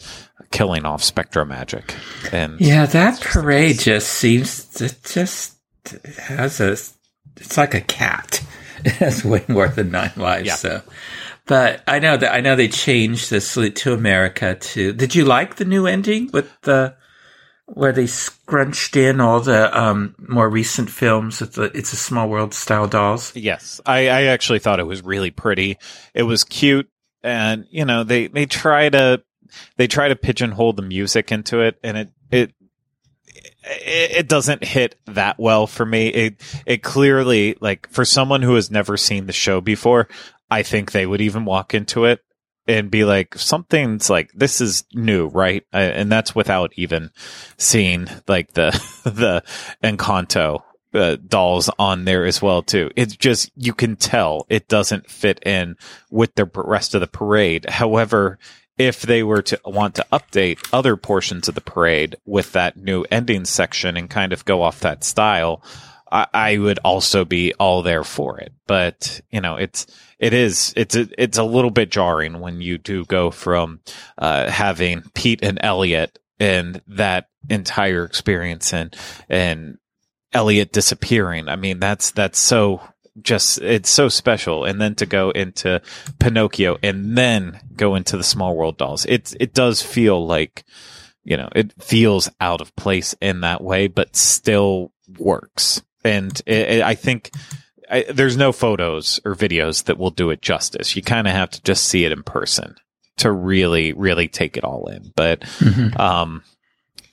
[0.51, 1.95] killing off SpectroMagic.
[2.33, 5.57] And yeah, that parade just seems it just
[6.17, 6.71] has a
[7.37, 8.43] it's like a cat.
[8.85, 10.45] It has way more than nine lives.
[10.45, 10.55] Yeah.
[10.55, 10.81] So,
[11.47, 14.93] but I know that I know they changed the Salute to America to.
[14.93, 16.95] Did you like the new ending with the
[17.65, 21.41] where they scrunched in all the um, more recent films?
[21.41, 23.35] It's a, it's a Small World style dolls.
[23.35, 25.79] Yes, I, I actually thought it was really pretty.
[26.13, 26.87] It was cute,
[27.23, 29.23] and you know they they try to
[29.77, 32.53] they try to pigeonhole the music into it, and it it
[33.63, 36.07] it doesn't hit that well for me.
[36.07, 40.07] It it clearly like for someone who has never seen the show before,
[40.49, 42.21] I think they would even walk into it
[42.67, 45.63] and be like something's like this is new, right?
[45.71, 47.11] And that's without even
[47.57, 48.71] seeing like the
[49.03, 49.43] the
[49.83, 52.91] Encanto uh, dolls on there as well too.
[52.95, 55.75] It's just you can tell it doesn't fit in
[56.09, 57.69] with the rest of the parade.
[57.69, 58.37] However,
[58.77, 63.05] if they were to want to update other portions of the parade with that new
[63.11, 65.63] ending section and kind of go off that style,
[66.11, 68.53] I, I would also be all there for it.
[68.67, 69.87] But you know, it's
[70.19, 73.79] it is it's a, it's a little bit jarring when you do go from
[74.17, 78.95] uh, having Pete and Elliot and that entire experience and
[79.29, 79.77] and
[80.33, 81.47] Elliot disappearing.
[81.47, 82.81] I mean, that's that's so
[83.21, 84.65] just it's so special.
[84.65, 85.81] And then to go into
[86.19, 89.05] pinocchio and then go into the small world dolls.
[89.05, 90.63] It it does feel like
[91.23, 95.81] you know it feels out of place in that way but still works.
[96.03, 97.31] And it, it, i think
[97.89, 100.95] I, there's no photos or videos that will do it justice.
[100.95, 102.75] You kind of have to just see it in person
[103.17, 105.11] to really really take it all in.
[105.15, 105.99] But mm-hmm.
[105.99, 106.43] um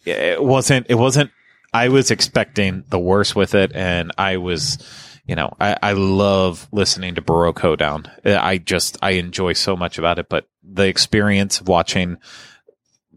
[0.04, 1.30] it wasn't it wasn't
[1.72, 4.78] i was expecting the worst with it and i was
[5.26, 8.10] you know, I, I love listening to Baroque Hoedown.
[8.24, 12.18] I just, I enjoy so much about it, but the experience of watching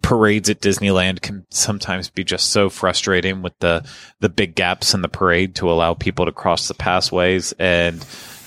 [0.01, 3.85] parades at Disneyland can sometimes be just so frustrating with the,
[4.21, 7.53] the big gaps in the parade to allow people to cross the passways.
[7.59, 8.05] And,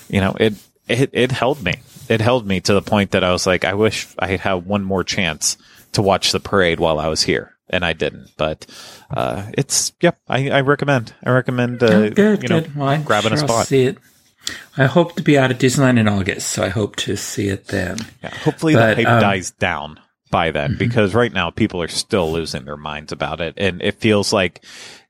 [0.08, 0.54] you know, it,
[0.88, 1.80] it, it held me.
[2.08, 4.84] It held me to the point that I was like, I wish I had one
[4.84, 5.58] more chance
[5.92, 8.30] to watch the parade while I was here and I didn't.
[8.36, 8.66] But
[9.10, 11.14] uh, it's yep, I, I, recommend.
[11.24, 11.82] I recommend.
[11.82, 12.76] Uh, oh, good, you know, good.
[12.76, 13.66] Well, grabbing sure a spot.
[13.66, 13.98] See it.
[14.76, 17.66] I hope to be out of Disneyland in August, so I hope to see it
[17.66, 17.98] then.
[18.22, 20.00] Yeah, hopefully but, the hype um, dies down
[20.30, 20.78] by then, mm-hmm.
[20.78, 24.64] because right now people are still losing their minds about it, and it feels like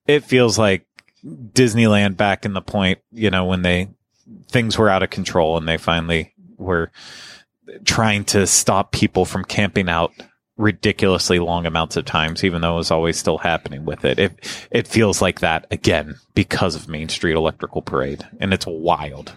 [0.06, 0.86] it feels like
[1.24, 3.88] Disneyland back in the point, you know, when they
[4.48, 6.90] things were out of control and they finally were
[7.84, 10.12] trying to stop people from camping out
[10.60, 14.18] ridiculously long amounts of times, even though it was always still happening with it.
[14.18, 19.34] It it feels like that again because of Main Street Electrical Parade, and it's wild.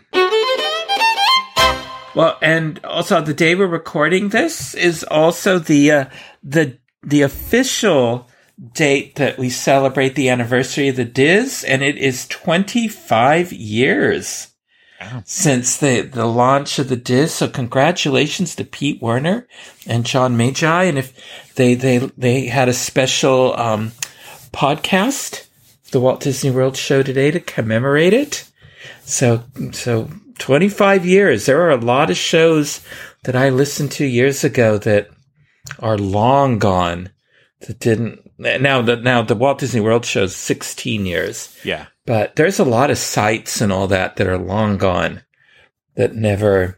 [2.16, 6.06] Well, and also the day we're recording this is also the uh,
[6.44, 8.30] the the official
[8.74, 14.53] date that we celebrate the anniversary of the DIS, and it is 25 years
[15.26, 17.36] since the, the launch of the DIS.
[17.36, 19.47] So congratulations to Pete Werner
[19.88, 20.84] and John Magi.
[20.84, 21.14] And if
[21.56, 23.91] they, they, they had a special, um,
[24.54, 25.47] podcast,
[25.91, 28.49] the Walt Disney World show today to commemorate it.
[29.06, 31.45] So, so 25 years.
[31.45, 32.82] There are a lot of shows
[33.24, 35.10] that I listened to years ago that
[35.80, 37.10] are long gone
[37.62, 41.56] that didn't now the now the Walt Disney World shows 16 years.
[41.64, 41.88] Yeah.
[42.06, 45.24] But there's a lot of sites and all that that are long gone
[45.96, 46.78] that never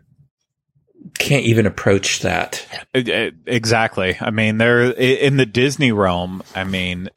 [1.18, 2.66] can't even approach that.
[2.94, 4.18] Exactly.
[4.20, 6.44] I mean, they're in the Disney realm.
[6.54, 7.10] I mean,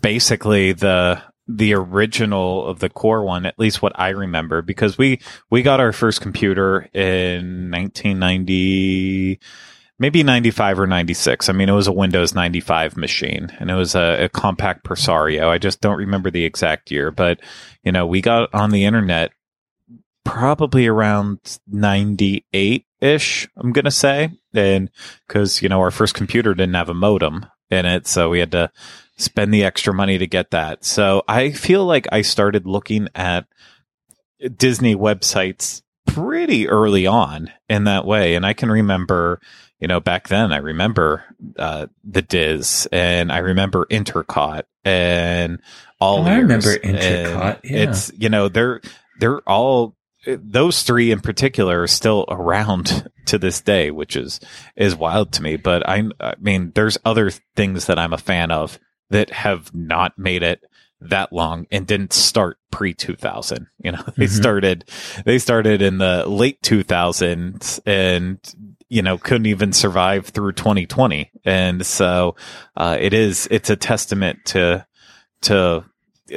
[0.00, 5.20] basically the the original of the core one, at least what I remember, because we
[5.50, 9.40] we got our first computer in 1990
[10.00, 11.48] maybe 95 or 96.
[11.48, 15.48] I mean, it was a Windows 95 machine and it was a, a, Compaq Presario.
[15.48, 17.38] I just don't remember the exact year, but
[17.84, 19.30] you know, we got on the internet
[20.24, 24.30] probably around 98 ish, I'm going to say.
[24.54, 24.90] And
[25.28, 28.06] cause, you know, our first computer didn't have a modem in it.
[28.06, 28.72] So we had to
[29.18, 30.84] spend the extra money to get that.
[30.84, 33.46] So I feel like I started looking at
[34.56, 38.34] Disney websites pretty early on in that way.
[38.34, 39.40] And I can remember,
[39.80, 41.24] you know, back then I remember
[41.58, 45.60] uh, the DIS and I remember Intercot and
[46.00, 46.18] all.
[46.18, 47.60] Oh, I remember Intercot.
[47.64, 47.82] Yeah.
[47.88, 48.80] It's you know they're
[49.18, 54.40] they're all those three in particular are still around to this day, which is
[54.76, 55.56] is wild to me.
[55.56, 58.78] But I, I mean, there's other things that I'm a fan of
[59.10, 60.62] that have not made it
[61.00, 63.66] that long and didn't start pre 2000.
[63.82, 64.34] You know, they mm-hmm.
[64.34, 64.84] started
[65.24, 71.30] they started in the late 2000s and you know couldn't even survive through 2020.
[71.46, 72.36] And so
[72.76, 74.86] uh, it is it's a testament to
[75.42, 75.84] to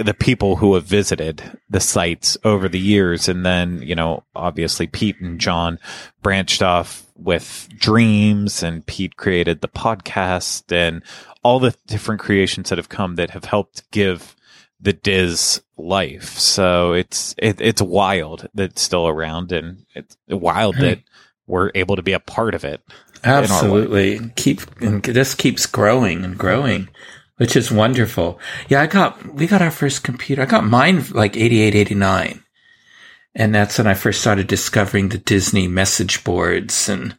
[0.02, 3.28] the people who have visited the sites over the years.
[3.28, 5.80] And then, you know, obviously Pete and John
[6.22, 11.04] branched off with dreams and Pete created the podcast and
[11.44, 14.36] all the different creations that have come that have helped give
[14.80, 16.40] the DIS life.
[16.40, 21.00] So it's, it, it's wild that it's still around and it's wild that
[21.48, 22.82] we're able to be a part of it.
[23.24, 24.20] Absolutely.
[24.36, 26.90] Keep, and this keeps growing and growing
[27.38, 28.40] which is wonderful.
[28.70, 30.42] Yeah, I got, we got our first computer.
[30.42, 32.44] I got mine like 88, 89.
[33.36, 37.18] And that's when I first started discovering the Disney message boards and,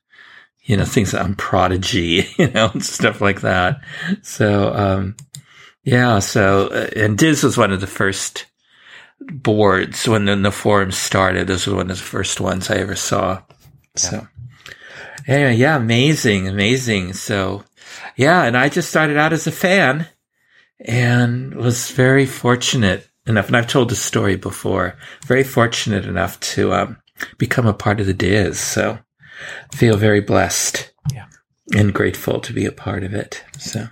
[0.62, 3.81] you know, things on Prodigy, you know, and stuff like that.
[4.22, 5.16] So, um,
[5.83, 8.47] yeah, so, uh, and DIS was one of the first
[9.20, 11.49] boards when the, the forums started.
[11.49, 13.43] This was one of the first ones I ever saw.
[13.97, 14.26] So,
[15.26, 17.12] anyway, yeah, amazing, amazing.
[17.12, 17.64] So,
[18.16, 20.09] yeah, and I just started out as a fan
[20.80, 26.74] and was very fortunate enough, and I've told this story before, very fortunate enough to
[26.74, 26.97] um,
[27.38, 28.61] become a part of the DIS.
[28.61, 28.99] So
[29.72, 31.26] feel very blessed yeah.
[31.74, 33.45] and grateful to be a part of it.
[33.59, 33.88] So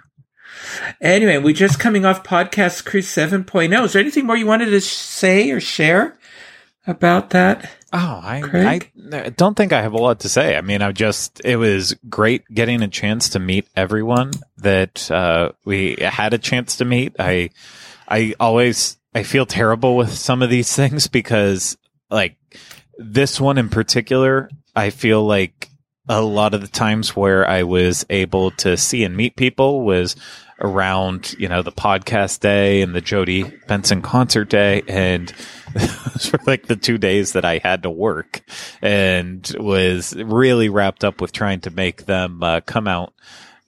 [1.01, 3.85] anyway, we're just coming off podcast cruise 7.0.
[3.85, 6.19] Is there anything more you wanted to say or share
[6.87, 7.71] about that?
[7.95, 8.81] Oh, I,
[9.13, 10.57] I don't think I have a lot to say.
[10.57, 15.53] I mean, I just, it was great getting a chance to meet everyone that, uh,
[15.67, 17.15] we had a chance to meet.
[17.19, 17.51] I,
[18.09, 21.77] I always, I feel terrible with some of these things because
[22.11, 22.37] like
[22.97, 25.69] this one in particular, I feel like
[26.09, 30.17] a lot of the times where I was able to see and meet people was
[30.63, 34.83] around, you know, the podcast day and the Jodi Benson concert day.
[34.89, 35.33] And
[35.75, 38.43] those were like the two days that I had to work
[38.81, 43.13] and was really wrapped up with trying to make them uh, come out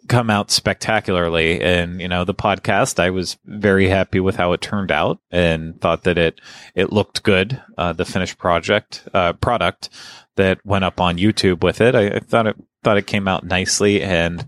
[0.06, 1.62] come out spectacularly.
[1.62, 5.80] And you know the podcast i was very happy with how it turned out and
[5.80, 6.40] thought that it
[6.74, 7.62] it looked good.
[7.78, 9.88] Uh, the finished project uh, product
[10.36, 13.44] that went up on youtube with it I, I, thought it thought it came out
[13.44, 14.02] nicely.
[14.02, 14.44] And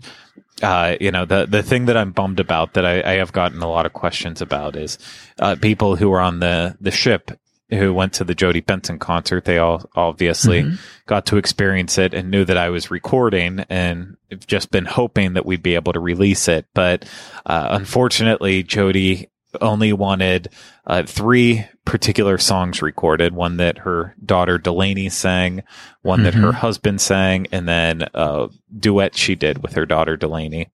[0.61, 3.61] uh, you know, the the thing that I'm bummed about that I, I have gotten
[3.61, 4.97] a lot of questions about is
[5.39, 7.31] uh, people who were on the the ship
[7.69, 9.45] who went to the Jodi Benson concert.
[9.45, 10.75] They all obviously mm-hmm.
[11.05, 14.15] got to experience it and knew that I was recording and
[14.47, 16.65] just been hoping that we'd be able to release it.
[16.73, 17.05] But
[17.45, 19.29] uh, unfortunately, Jodi
[19.61, 20.49] only wanted
[20.85, 25.63] uh, three particular songs recorded one that her daughter Delaney sang,
[26.01, 26.23] one mm-hmm.
[26.25, 26.57] that her mm-hmm.
[26.57, 30.69] husband sang, and then a duet she did with her daughter Delaney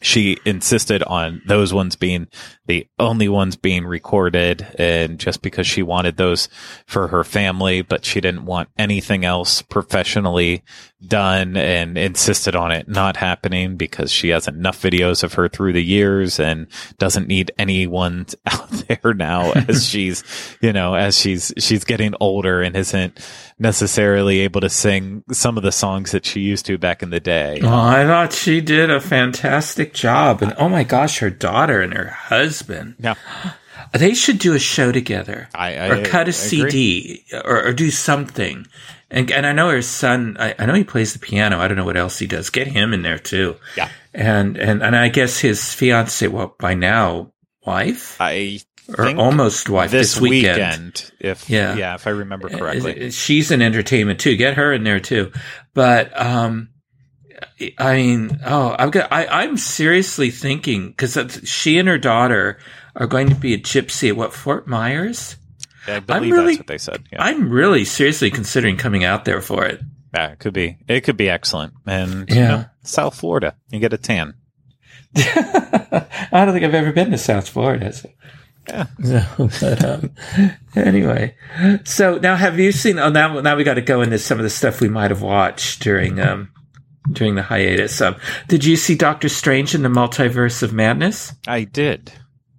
[0.00, 2.28] she insisted on those ones being
[2.66, 6.48] the only ones being recorded and just because she wanted those
[6.86, 10.62] for her family but she didn't want anything else professionally
[11.06, 15.72] done and insisted on it not happening because she has enough videos of her through
[15.72, 16.66] the years and
[16.98, 20.24] doesn't need anyone out there now as she's
[20.60, 23.20] you know as she's she's getting older and isn't
[23.58, 27.20] necessarily able to sing some of the songs that she used to back in the
[27.20, 27.60] day.
[27.62, 30.42] Oh, I thought she did a fantastic job.
[30.42, 32.96] And oh my gosh, her daughter and her husband.
[33.00, 33.14] Yeah.
[33.92, 37.90] They should do a show together, I, I or cut a CD, or, or, do
[37.90, 38.66] something.
[39.10, 40.36] And and I know her son.
[40.38, 41.58] I, I, know he plays the piano.
[41.58, 42.50] I don't know what else he does.
[42.50, 43.56] Get him in there too.
[43.76, 43.88] Yeah.
[44.12, 47.32] And and and I guess his fiance, well, by now,
[47.64, 48.18] wife.
[48.20, 48.60] I
[48.96, 50.56] or think almost wife this, this, weekend.
[50.58, 51.12] weekend.
[51.20, 51.74] If Yeah.
[51.76, 53.06] yeah, if I remember correctly.
[53.06, 54.36] Uh, She's in entertainment too.
[54.36, 55.32] Get her in there too.
[55.74, 56.70] But um,
[57.78, 59.12] I mean, oh, I've got.
[59.12, 62.58] I, I'm seriously thinking because she and her daughter
[62.96, 65.36] are going to be a gypsy at what Fort Myers.
[65.96, 67.04] I believe really- that's what they said.
[67.12, 67.22] Yeah.
[67.22, 69.80] I'm really seriously considering coming out there for it.
[70.14, 70.78] yeah, it could be.
[70.88, 71.74] It could be excellent.
[71.86, 72.34] And Yeah.
[72.34, 74.34] you know, South Florida, you get a tan.
[75.16, 77.92] I don't think I've ever been to South Florida.
[77.92, 78.10] So.
[78.68, 78.86] Yeah.
[79.48, 80.10] So, but, um,
[80.76, 81.34] anyway,
[81.84, 82.98] so now have you seen?
[82.98, 85.22] Oh, now now we got to go into some of the stuff we might have
[85.22, 86.50] watched during um
[87.10, 87.98] during the hiatus.
[88.02, 88.16] Um,
[88.48, 91.32] did you see Doctor Strange in the Multiverse of Madness?
[91.46, 92.12] I did.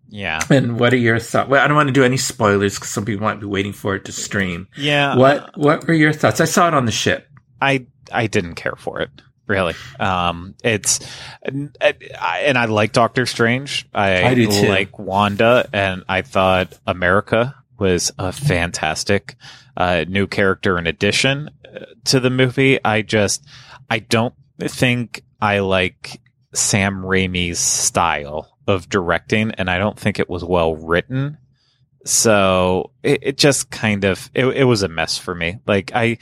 [0.10, 0.40] Yeah.
[0.50, 1.50] And what are your thoughts?
[1.50, 3.96] Well, I don't want to do any spoilers because some people might be waiting for
[3.96, 4.68] it to stream.
[4.76, 5.16] Yeah.
[5.16, 6.42] What What were your thoughts?
[6.42, 7.28] I saw it on the ship.
[7.62, 9.10] I I didn't care for it
[9.50, 9.74] really.
[10.00, 11.00] Um, it's
[11.42, 13.88] and I, and I like Doctor Strange.
[13.94, 14.68] I, I do too.
[14.68, 19.36] like Wanda, and I thought America was a fantastic
[19.76, 22.80] uh, new character in addition uh, to the movie.
[22.86, 23.44] I just
[23.90, 26.22] I don't think I like
[26.54, 31.38] Sam Raimi's style of directing, and I don't think it was well written.
[32.06, 35.60] So it, it just kind of it, it was a mess for me.
[35.68, 36.18] Like I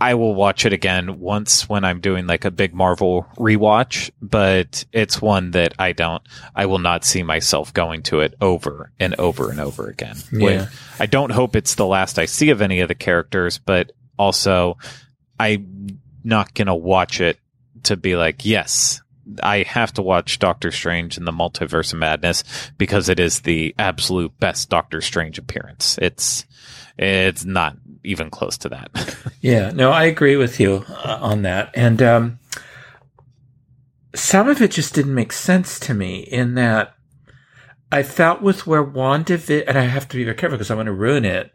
[0.00, 4.84] I will watch it again once when I'm doing like a big Marvel rewatch, but
[4.92, 6.22] it's one that I don't,
[6.54, 10.16] I will not see myself going to it over and over and over again.
[10.32, 10.60] Yeah.
[10.60, 10.68] Like,
[11.00, 14.78] I don't hope it's the last I see of any of the characters, but also
[15.38, 17.38] I'm not going to watch it
[17.84, 19.02] to be like, yes,
[19.42, 22.44] I have to watch Doctor Strange in the Multiverse of Madness
[22.78, 25.98] because it is the absolute best Doctor Strange appearance.
[26.00, 26.46] It's,
[26.98, 28.90] it's not even close to that.
[29.40, 31.70] Yeah, no, I agree with you uh, on that.
[31.74, 32.40] And um,
[34.12, 36.96] some of it just didn't make sense to me in that
[37.92, 40.86] I felt with where WandaVision, and I have to be very careful because I want
[40.86, 41.52] to ruin it.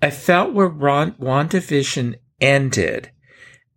[0.00, 3.10] I felt where Ron, WandaVision ended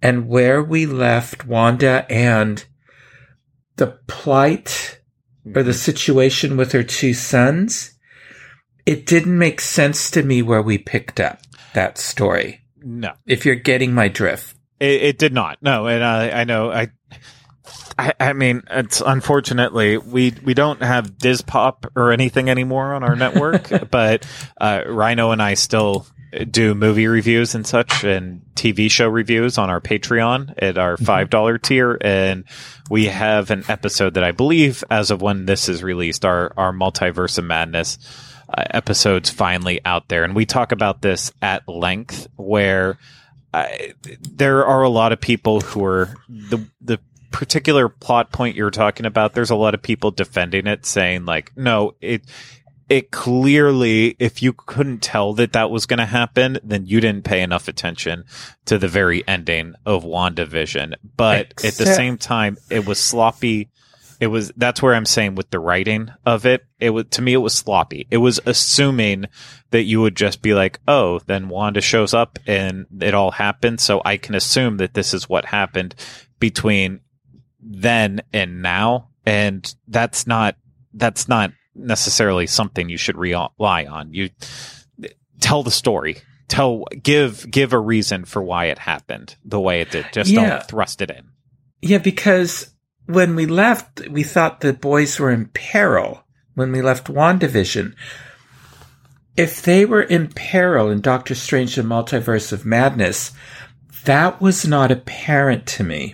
[0.02, 2.66] and where we left Wanda and
[3.78, 5.00] the plight
[5.56, 7.94] or the situation with her two sons,
[8.86, 11.40] it didn't make sense to me where we picked up
[11.74, 14.56] that story no, if you're getting my drift.
[14.80, 15.60] it, it did not.
[15.62, 16.90] No, and I, I know I.
[17.98, 23.04] I, I mean, it's unfortunately we we don't have DIS Pop or anything anymore on
[23.04, 24.26] our network, but
[24.60, 26.06] uh, Rhino and I still
[26.50, 31.30] do movie reviews and such and TV show reviews on our Patreon at our five
[31.30, 32.46] dollar tier, and
[32.90, 36.72] we have an episode that I believe, as of when this is released, our our
[36.72, 37.98] Multiverse of Madness
[38.50, 42.28] uh, episodes finally out there, and we talk about this at length.
[42.36, 42.98] Where
[43.54, 47.00] I, there are a lot of people who are the the
[47.32, 49.34] particular plot point you're talking about.
[49.34, 52.24] There's a lot of people defending it, saying like, no, it
[52.90, 57.24] it clearly, if you couldn't tell that that was going to happen, then you didn't
[57.24, 58.26] pay enough attention
[58.66, 60.96] to the very ending of WandaVision.
[61.16, 63.70] But at the same time, it was sloppy.
[64.20, 67.34] It was, that's where I'm saying with the writing of it, it was, to me,
[67.34, 68.08] it was sloppy.
[68.12, 69.26] It was assuming
[69.72, 73.82] that you would just be like, oh, then Wanda shows up and it all happened.
[73.82, 75.96] So I can assume that this is what happened
[76.40, 77.00] between
[77.60, 79.10] then and now.
[79.26, 80.56] And that's not,
[80.94, 84.14] that's not necessarily something you should rely on.
[84.14, 84.30] You
[85.40, 86.18] tell the story.
[86.48, 90.06] Tell give give a reason for why it happened the way it did.
[90.12, 90.50] Just Yeah.
[90.50, 91.30] don't thrust it in.
[91.82, 92.70] Yeah, because
[93.06, 96.24] when we left, we thought the boys were in peril
[96.56, 97.94] when we left WandaVision.
[99.36, 103.32] If they were in peril in Doctor Strange and Multiverse of Madness,
[104.06, 106.14] that was not apparent to me.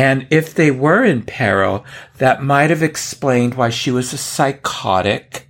[0.00, 1.84] And if they were in peril,
[2.16, 5.46] that might have explained why she was a psychotic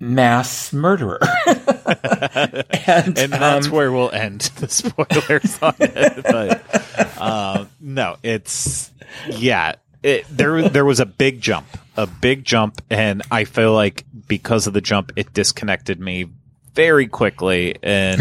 [0.00, 1.20] mass murderer.
[1.46, 6.24] and and that's um, where we'll end the spoilers on it.
[6.24, 8.90] But um, no, it's
[9.28, 9.76] yeah.
[10.02, 14.66] It, there there was a big jump, a big jump, and I feel like because
[14.66, 16.26] of the jump, it disconnected me
[16.74, 18.20] very quickly, and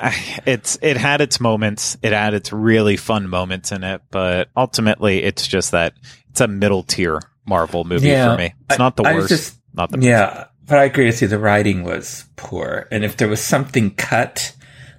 [0.46, 5.22] it's it had its moments, it had its really fun moments in it, but ultimately,
[5.22, 5.94] it's just that
[6.30, 8.54] it's a middle tier Marvel movie Yeah, for me.
[8.68, 10.06] It's I- not the I worst, just- not the best.
[10.06, 11.28] Yeah, but I agree with you.
[11.28, 14.54] The writing was poor, and if there was something cut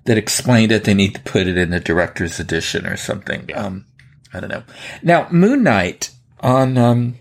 [0.06, 3.50] that explained it, they need to put it in the director's edition or something.
[3.54, 3.86] Um,
[4.34, 4.64] I don't know.
[5.04, 6.10] Now, Moon Knight
[6.40, 7.16] on um,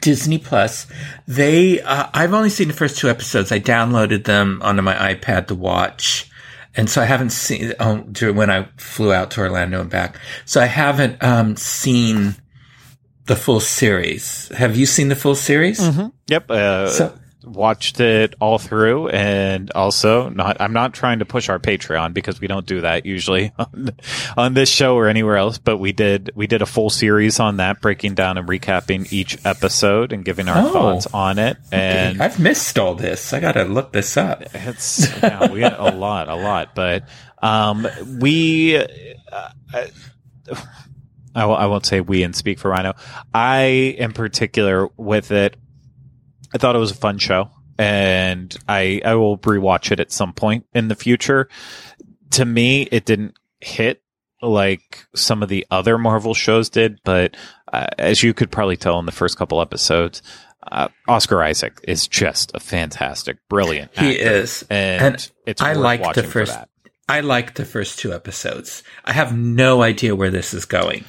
[0.00, 0.86] Disney Plus.
[1.26, 3.50] They, uh, I've only seen the first two episodes.
[3.50, 6.30] I downloaded them onto my iPad to watch.
[6.76, 7.72] And so I haven't seen
[8.12, 10.18] during when I flew out to Orlando and back.
[10.44, 12.36] So I haven't um, seen
[13.24, 14.48] the full series.
[14.54, 15.80] Have you seen the full series?
[15.80, 16.08] Mm-hmm.
[16.28, 16.50] Yep.
[16.50, 21.58] Uh, so, watched it all through and also not I'm not trying to push our
[21.58, 23.90] Patreon because we don't do that usually on,
[24.36, 27.58] on this show or anywhere else but we did we did a full series on
[27.58, 32.20] that breaking down and recapping each episode and giving our oh, thoughts on it and.
[32.20, 35.94] I've missed all this I got to look this up it's yeah, we had a
[35.94, 37.08] lot a lot but
[37.42, 37.86] um
[38.18, 39.90] we uh, I,
[41.34, 42.94] I, I won't say we and speak for Rhino.
[43.34, 45.56] I, in particular, with it,
[46.54, 50.32] I thought it was a fun show, and I I will rewatch it at some
[50.32, 51.48] point in the future.
[52.32, 54.02] To me, it didn't hit
[54.42, 57.36] like some of the other Marvel shows did, but
[57.72, 60.22] uh, as you could probably tell in the first couple episodes,
[60.70, 63.92] uh, Oscar Isaac is just a fantastic, brilliant.
[63.92, 66.56] Actor, he is, and, and it's I like the first.
[67.08, 68.82] I like the first two episodes.
[69.04, 71.04] I have no idea where this is going,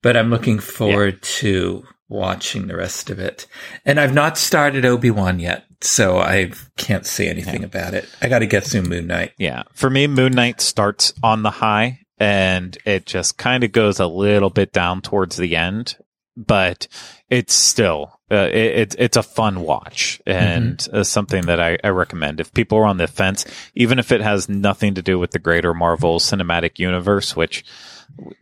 [0.00, 1.20] but I'm looking forward yeah.
[1.40, 3.46] to watching the rest of it.
[3.84, 7.66] And I've not started Obi Wan yet, so I can't say anything yeah.
[7.66, 8.08] about it.
[8.20, 9.32] I got to get through Moon Knight.
[9.38, 14.00] Yeah, for me, Moon Knight starts on the high, and it just kind of goes
[14.00, 15.96] a little bit down towards the end,
[16.36, 16.88] but
[17.28, 20.96] it's still uh, it, it's a fun watch and mm-hmm.
[20.96, 23.44] uh, something that I, I, recommend if people are on the fence,
[23.74, 27.64] even if it has nothing to do with the greater Marvel Cinematic Universe, which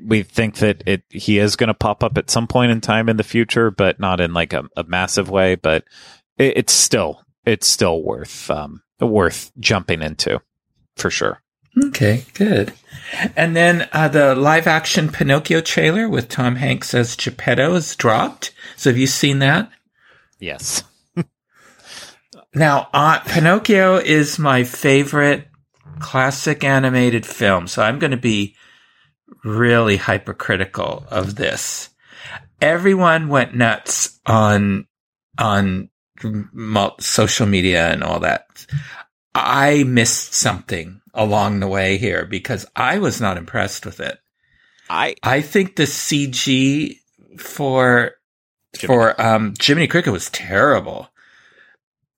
[0.05, 3.09] we think that it he is going to pop up at some point in time
[3.09, 5.55] in the future, but not in like a, a massive way.
[5.55, 5.85] But
[6.39, 10.41] it, it's still it's still worth um, worth jumping into
[10.97, 11.43] for sure.
[11.87, 12.75] Okay, good.
[13.35, 18.53] And then uh, the live action Pinocchio trailer with Tom Hanks as Geppetto is dropped.
[18.77, 19.71] So have you seen that?
[20.39, 20.85] Yes.
[22.55, 25.49] now, uh, Pinocchio is my favorite
[25.99, 27.67] classic animated film.
[27.67, 28.55] So I'm going to be
[29.45, 31.91] really hypercritical of this.
[32.61, 34.87] Everyone went nuts on
[35.39, 35.89] on
[37.01, 38.67] social media and all that.
[39.35, 44.19] I missed something along the way here because I was not impressed with it.
[44.89, 46.97] I I think the CG
[47.39, 48.13] for
[48.79, 48.87] Jiminy.
[48.87, 51.09] for um Jiminy Cricket was terrible.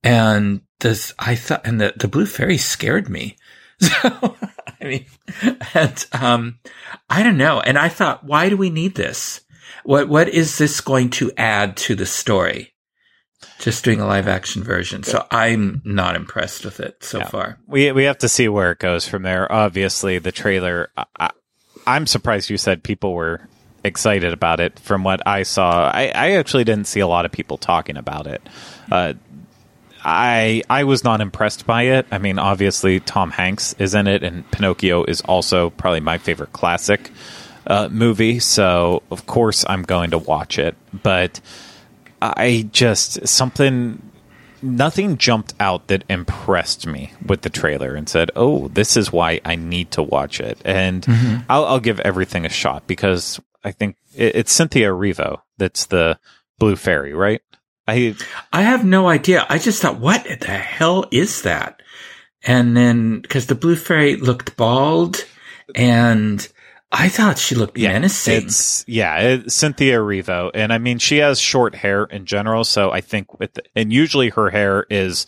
[0.02, 3.36] And this I thought and the, the blue fairy scared me.
[3.80, 4.36] So
[4.84, 5.06] I mean,
[5.74, 6.58] and um,
[7.08, 7.60] I don't know.
[7.60, 9.40] And I thought, why do we need this?
[9.84, 12.74] What what is this going to add to the story?
[13.58, 15.02] Just doing a live action version.
[15.02, 17.28] So I'm not impressed with it so yeah.
[17.28, 17.58] far.
[17.66, 19.50] We we have to see where it goes from there.
[19.50, 20.90] Obviously, the trailer.
[21.18, 21.30] I,
[21.86, 23.46] I'm surprised you said people were
[23.84, 24.78] excited about it.
[24.78, 28.26] From what I saw, I, I actually didn't see a lot of people talking about
[28.26, 28.42] it.
[28.90, 29.14] Uh,
[30.04, 32.06] I I was not impressed by it.
[32.10, 36.52] I mean, obviously Tom Hanks is in it, and Pinocchio is also probably my favorite
[36.52, 37.10] classic
[37.66, 38.38] uh, movie.
[38.38, 40.76] So of course I'm going to watch it.
[40.92, 41.40] But
[42.20, 44.10] I just something
[44.62, 49.40] nothing jumped out that impressed me with the trailer and said, "Oh, this is why
[49.44, 51.42] I need to watch it." And mm-hmm.
[51.48, 56.18] I'll, I'll, give everything a shot because I think it, it's Cynthia Erivo that's the
[56.58, 57.42] Blue Fairy, right?
[57.86, 58.14] I
[58.52, 59.46] I have no idea.
[59.48, 61.82] I just thought, what the hell is that?
[62.42, 65.24] And then because the blue fairy looked bald,
[65.74, 66.46] and
[66.92, 68.44] I thought she looked yeah, menacing.
[68.44, 72.90] It's, yeah, it's Cynthia Erivo, and I mean she has short hair in general, so
[72.90, 75.26] I think with the, and usually her hair is,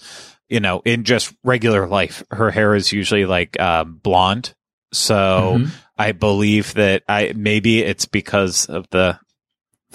[0.49, 4.55] you know, in just regular life, her hair is usually like uh, blonde.
[4.93, 5.71] So mm-hmm.
[5.99, 9.19] I believe that I maybe it's because of the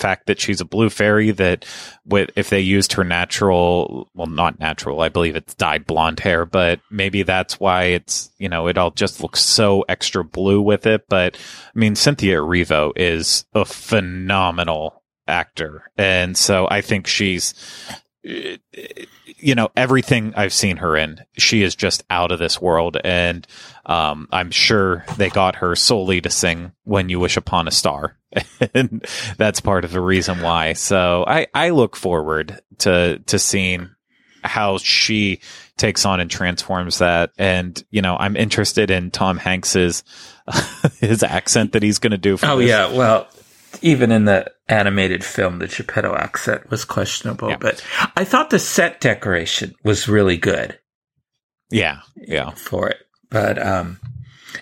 [0.02, 1.66] fact that she's a blue fairy that
[2.06, 6.46] with if they used her natural well not natural i believe it's dyed blonde hair
[6.46, 10.86] but maybe that's why it's you know it all just looks so extra blue with
[10.86, 11.06] it.
[11.08, 11.38] But
[11.76, 15.84] i mean cynthia erivo is a phenomenal actor.
[15.98, 17.54] And so i think she's
[18.24, 23.46] you know everything I've seen her in, she is just out of this world, and
[23.86, 28.18] um, I'm sure they got her solely to sing "When You Wish Upon a Star,"
[28.74, 29.06] and
[29.38, 30.74] that's part of the reason why.
[30.74, 33.90] So I I look forward to to seeing
[34.44, 35.40] how she
[35.78, 40.04] takes on and transforms that, and you know I'm interested in Tom Hanks's
[41.00, 42.38] his accent that he's going to do.
[42.38, 42.70] For Oh this.
[42.70, 43.28] yeah, well
[43.82, 47.58] even in the animated film, the Geppetto accent was questionable, yeah.
[47.58, 47.84] but
[48.16, 50.78] I thought the set decoration was really good.
[51.70, 52.98] Yeah, yeah, for it.
[53.30, 54.00] But um,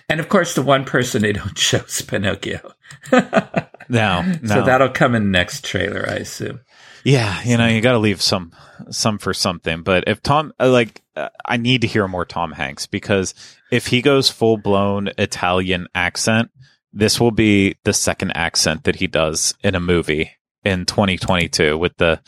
[0.08, 2.72] and of course, the one person they don't show is Pinocchio.
[3.12, 6.60] no, no, so that'll come in next trailer, I assume.
[7.04, 8.52] Yeah, you know, you got to leave some
[8.90, 9.82] some for something.
[9.82, 13.34] But if Tom, uh, like, uh, I need to hear more Tom Hanks because
[13.70, 16.50] if he goes full blown Italian accent,
[16.92, 20.32] this will be the second accent that he does in a movie
[20.64, 22.20] in 2022, with the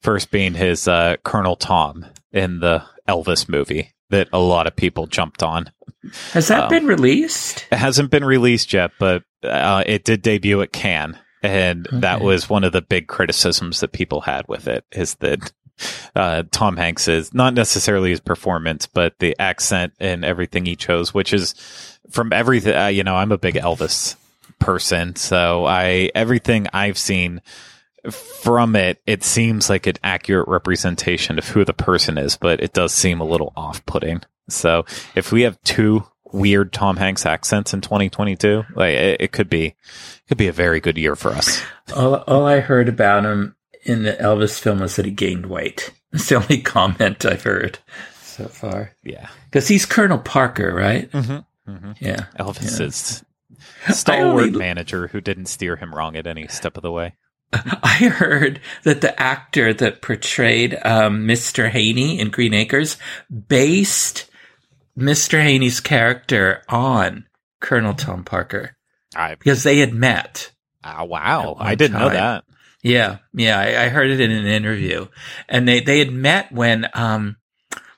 [0.00, 5.06] first being his uh, Colonel Tom in the Elvis movie that a lot of people
[5.06, 5.70] jumped on.
[6.32, 7.66] Has that um, been released?
[7.72, 11.16] It hasn't been released yet, but uh, it did debut at Cannes.
[11.42, 12.00] And okay.
[12.00, 15.52] that was one of the big criticisms that people had with it is that
[16.14, 21.12] uh, Tom Hanks is not necessarily his performance, but the accent and everything he chose,
[21.12, 21.54] which is
[22.10, 22.76] from everything.
[22.76, 24.14] Uh, you know, I'm a big Elvis
[24.60, 27.40] person, so I everything I've seen
[28.10, 32.72] from it, it seems like an accurate representation of who the person is, but it
[32.72, 34.22] does seem a little off-putting.
[34.48, 39.48] So if we have two weird Tom Hanks accents in 2022, like it, it could
[39.48, 39.76] be, it
[40.28, 41.62] could be a very good year for us.
[41.94, 45.92] All, all I heard about him in the Elvis film was that he gained weight.
[46.12, 47.78] That's the only comment I've heard
[48.20, 48.92] so far.
[49.02, 51.10] Yeah, because he's Colonel Parker, right?
[51.10, 51.70] Mm-hmm.
[51.70, 51.92] Mm-hmm.
[52.00, 52.86] Yeah, Elvis yeah.
[52.86, 53.24] is
[53.96, 57.14] stalwart only, manager who didn't steer him wrong at any step of the way.
[57.52, 61.68] I heard that the actor that portrayed um, Mr.
[61.68, 62.96] Haney in Green Acres
[63.48, 64.30] based
[64.96, 65.42] Mr.
[65.42, 67.26] Haney's character on
[67.60, 68.76] Colonel Tom Parker
[69.14, 70.52] I, because they had met.
[70.84, 72.02] Uh, wow, I didn't time.
[72.02, 72.44] know that.
[72.82, 75.06] Yeah, yeah, I, I, heard it in an interview,
[75.48, 77.36] and they they had met when um,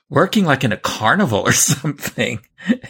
[0.09, 2.39] working like in a carnival or something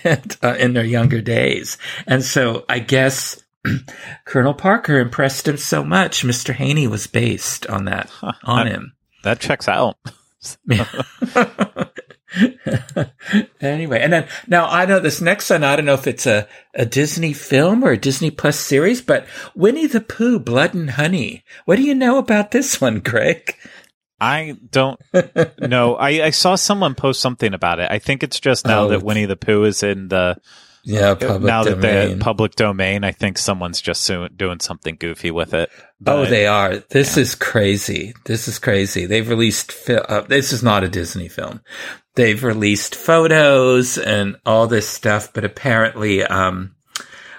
[0.03, 3.41] and, uh, in their younger days, and so I guess
[4.26, 6.23] Colonel Parker impressed him so much.
[6.23, 6.53] Mr.
[6.53, 8.11] Haney was based on that
[8.44, 8.94] on him.
[9.23, 9.98] That checks out.
[13.61, 15.64] anyway, and then now I know this next one.
[15.64, 19.26] I don't know if it's a, a Disney film or a Disney Plus series, but
[19.56, 21.43] Winnie the Pooh, Blood and Honey.
[21.65, 23.56] What do you know about this one, Greg?
[24.19, 24.99] I don't
[25.60, 25.95] know.
[25.95, 27.91] I, I saw someone post something about it.
[27.91, 30.38] I think it's just now oh, that Winnie the Pooh is in the
[30.85, 31.81] yeah, now domain.
[31.81, 35.69] that the public domain, I think someone's just doing something goofy with it.
[35.99, 36.77] But, oh, they are.
[36.77, 37.23] This yeah.
[37.23, 38.14] is crazy.
[38.26, 39.06] This is crazy.
[39.07, 39.89] They've released.
[39.89, 41.61] Uh, this is not a Disney film.
[42.16, 46.76] They've released photos and all this stuff, but apparently, um,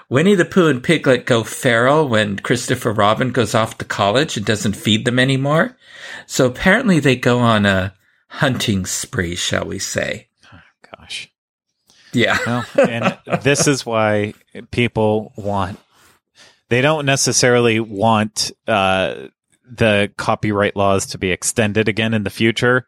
[0.09, 4.45] Winnie the Pooh and Piglet go feral when Christopher Robin goes off to college and
[4.45, 5.77] doesn't feed them anymore.
[6.27, 7.95] So apparently, they go on a
[8.29, 10.29] hunting spree, shall we say?
[10.53, 10.61] Oh,
[10.97, 11.31] gosh.
[12.13, 12.39] Yeah.
[12.47, 14.35] well, and this is why
[14.71, 15.79] people want,
[16.69, 19.29] they don't necessarily want uh,
[19.69, 22.87] the copyright laws to be extended again in the future.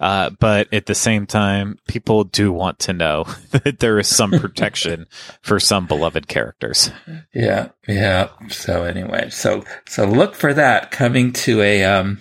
[0.00, 4.30] Uh, but at the same time, people do want to know that there is some
[4.32, 5.06] protection
[5.42, 6.90] for some beloved characters.
[7.34, 8.28] Yeah, yeah.
[8.48, 12.20] So anyway, so so look for that coming to a um,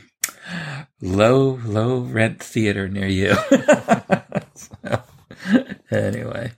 [1.02, 3.35] low low rent theater near you.
[4.53, 5.02] so,
[5.91, 6.52] anyway.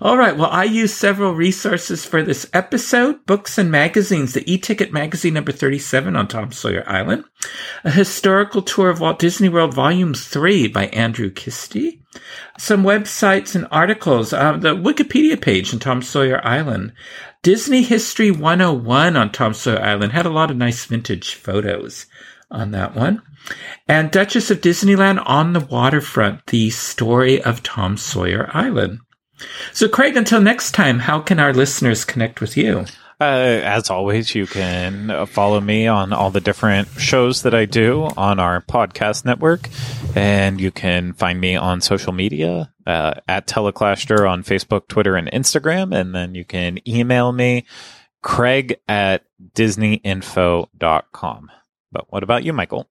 [0.00, 0.36] All right.
[0.36, 4.34] Well, I used several resources for this episode books and magazines.
[4.34, 7.24] The e ticket magazine number 37 on Tom Sawyer Island,
[7.84, 12.00] a historical tour of Walt Disney World Volume 3 by Andrew Kiste,
[12.58, 16.92] some websites and articles, uh, the Wikipedia page on Tom Sawyer Island,
[17.42, 22.06] Disney History 101 on Tom Sawyer Island had a lot of nice vintage photos
[22.50, 23.22] on that one.
[23.86, 28.98] And Duchess of Disneyland on the waterfront, the story of Tom Sawyer Island.
[29.72, 32.86] So, Craig, until next time, how can our listeners connect with you?
[33.20, 38.04] Uh, as always, you can follow me on all the different shows that I do
[38.16, 39.68] on our podcast network.
[40.14, 45.28] And you can find me on social media uh, at Teleclaster on Facebook, Twitter, and
[45.32, 45.92] Instagram.
[45.94, 47.66] And then you can email me,
[48.22, 49.24] craig at
[49.54, 51.50] disneyinfo.com.
[51.90, 52.88] But what about you, Michael?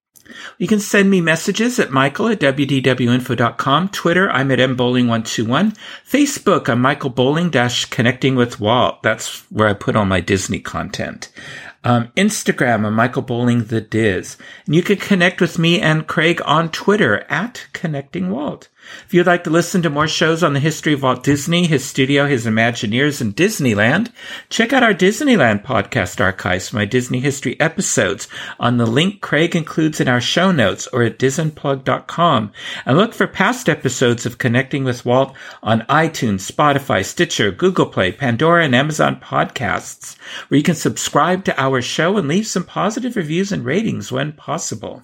[0.57, 3.89] You can send me messages at michael at wdwinfo.com.
[3.89, 5.75] Twitter, I'm at mbowling121.
[6.09, 9.03] Facebook, I'm Michael Bowling dash connecting with Walt.
[9.03, 11.29] That's where I put all my Disney content.
[11.83, 14.37] Um, Instagram, I'm Michael Bowling the DIS.
[14.65, 18.67] And you can connect with me and Craig on Twitter at Connecting Walt.
[19.05, 21.85] If you'd like to listen to more shows on the history of Walt Disney, his
[21.85, 24.11] studio, his Imagineers, and Disneyland,
[24.49, 28.27] check out our Disneyland podcast archives, my Disney history episodes,
[28.59, 32.51] on the link Craig includes in our show notes or at disunplug.com.
[32.85, 35.33] And look for past episodes of Connecting with Walt
[35.63, 41.61] on iTunes, Spotify, Stitcher, Google Play, Pandora, and Amazon podcasts, where you can subscribe to
[41.61, 45.03] our show and leave some positive reviews and ratings when possible.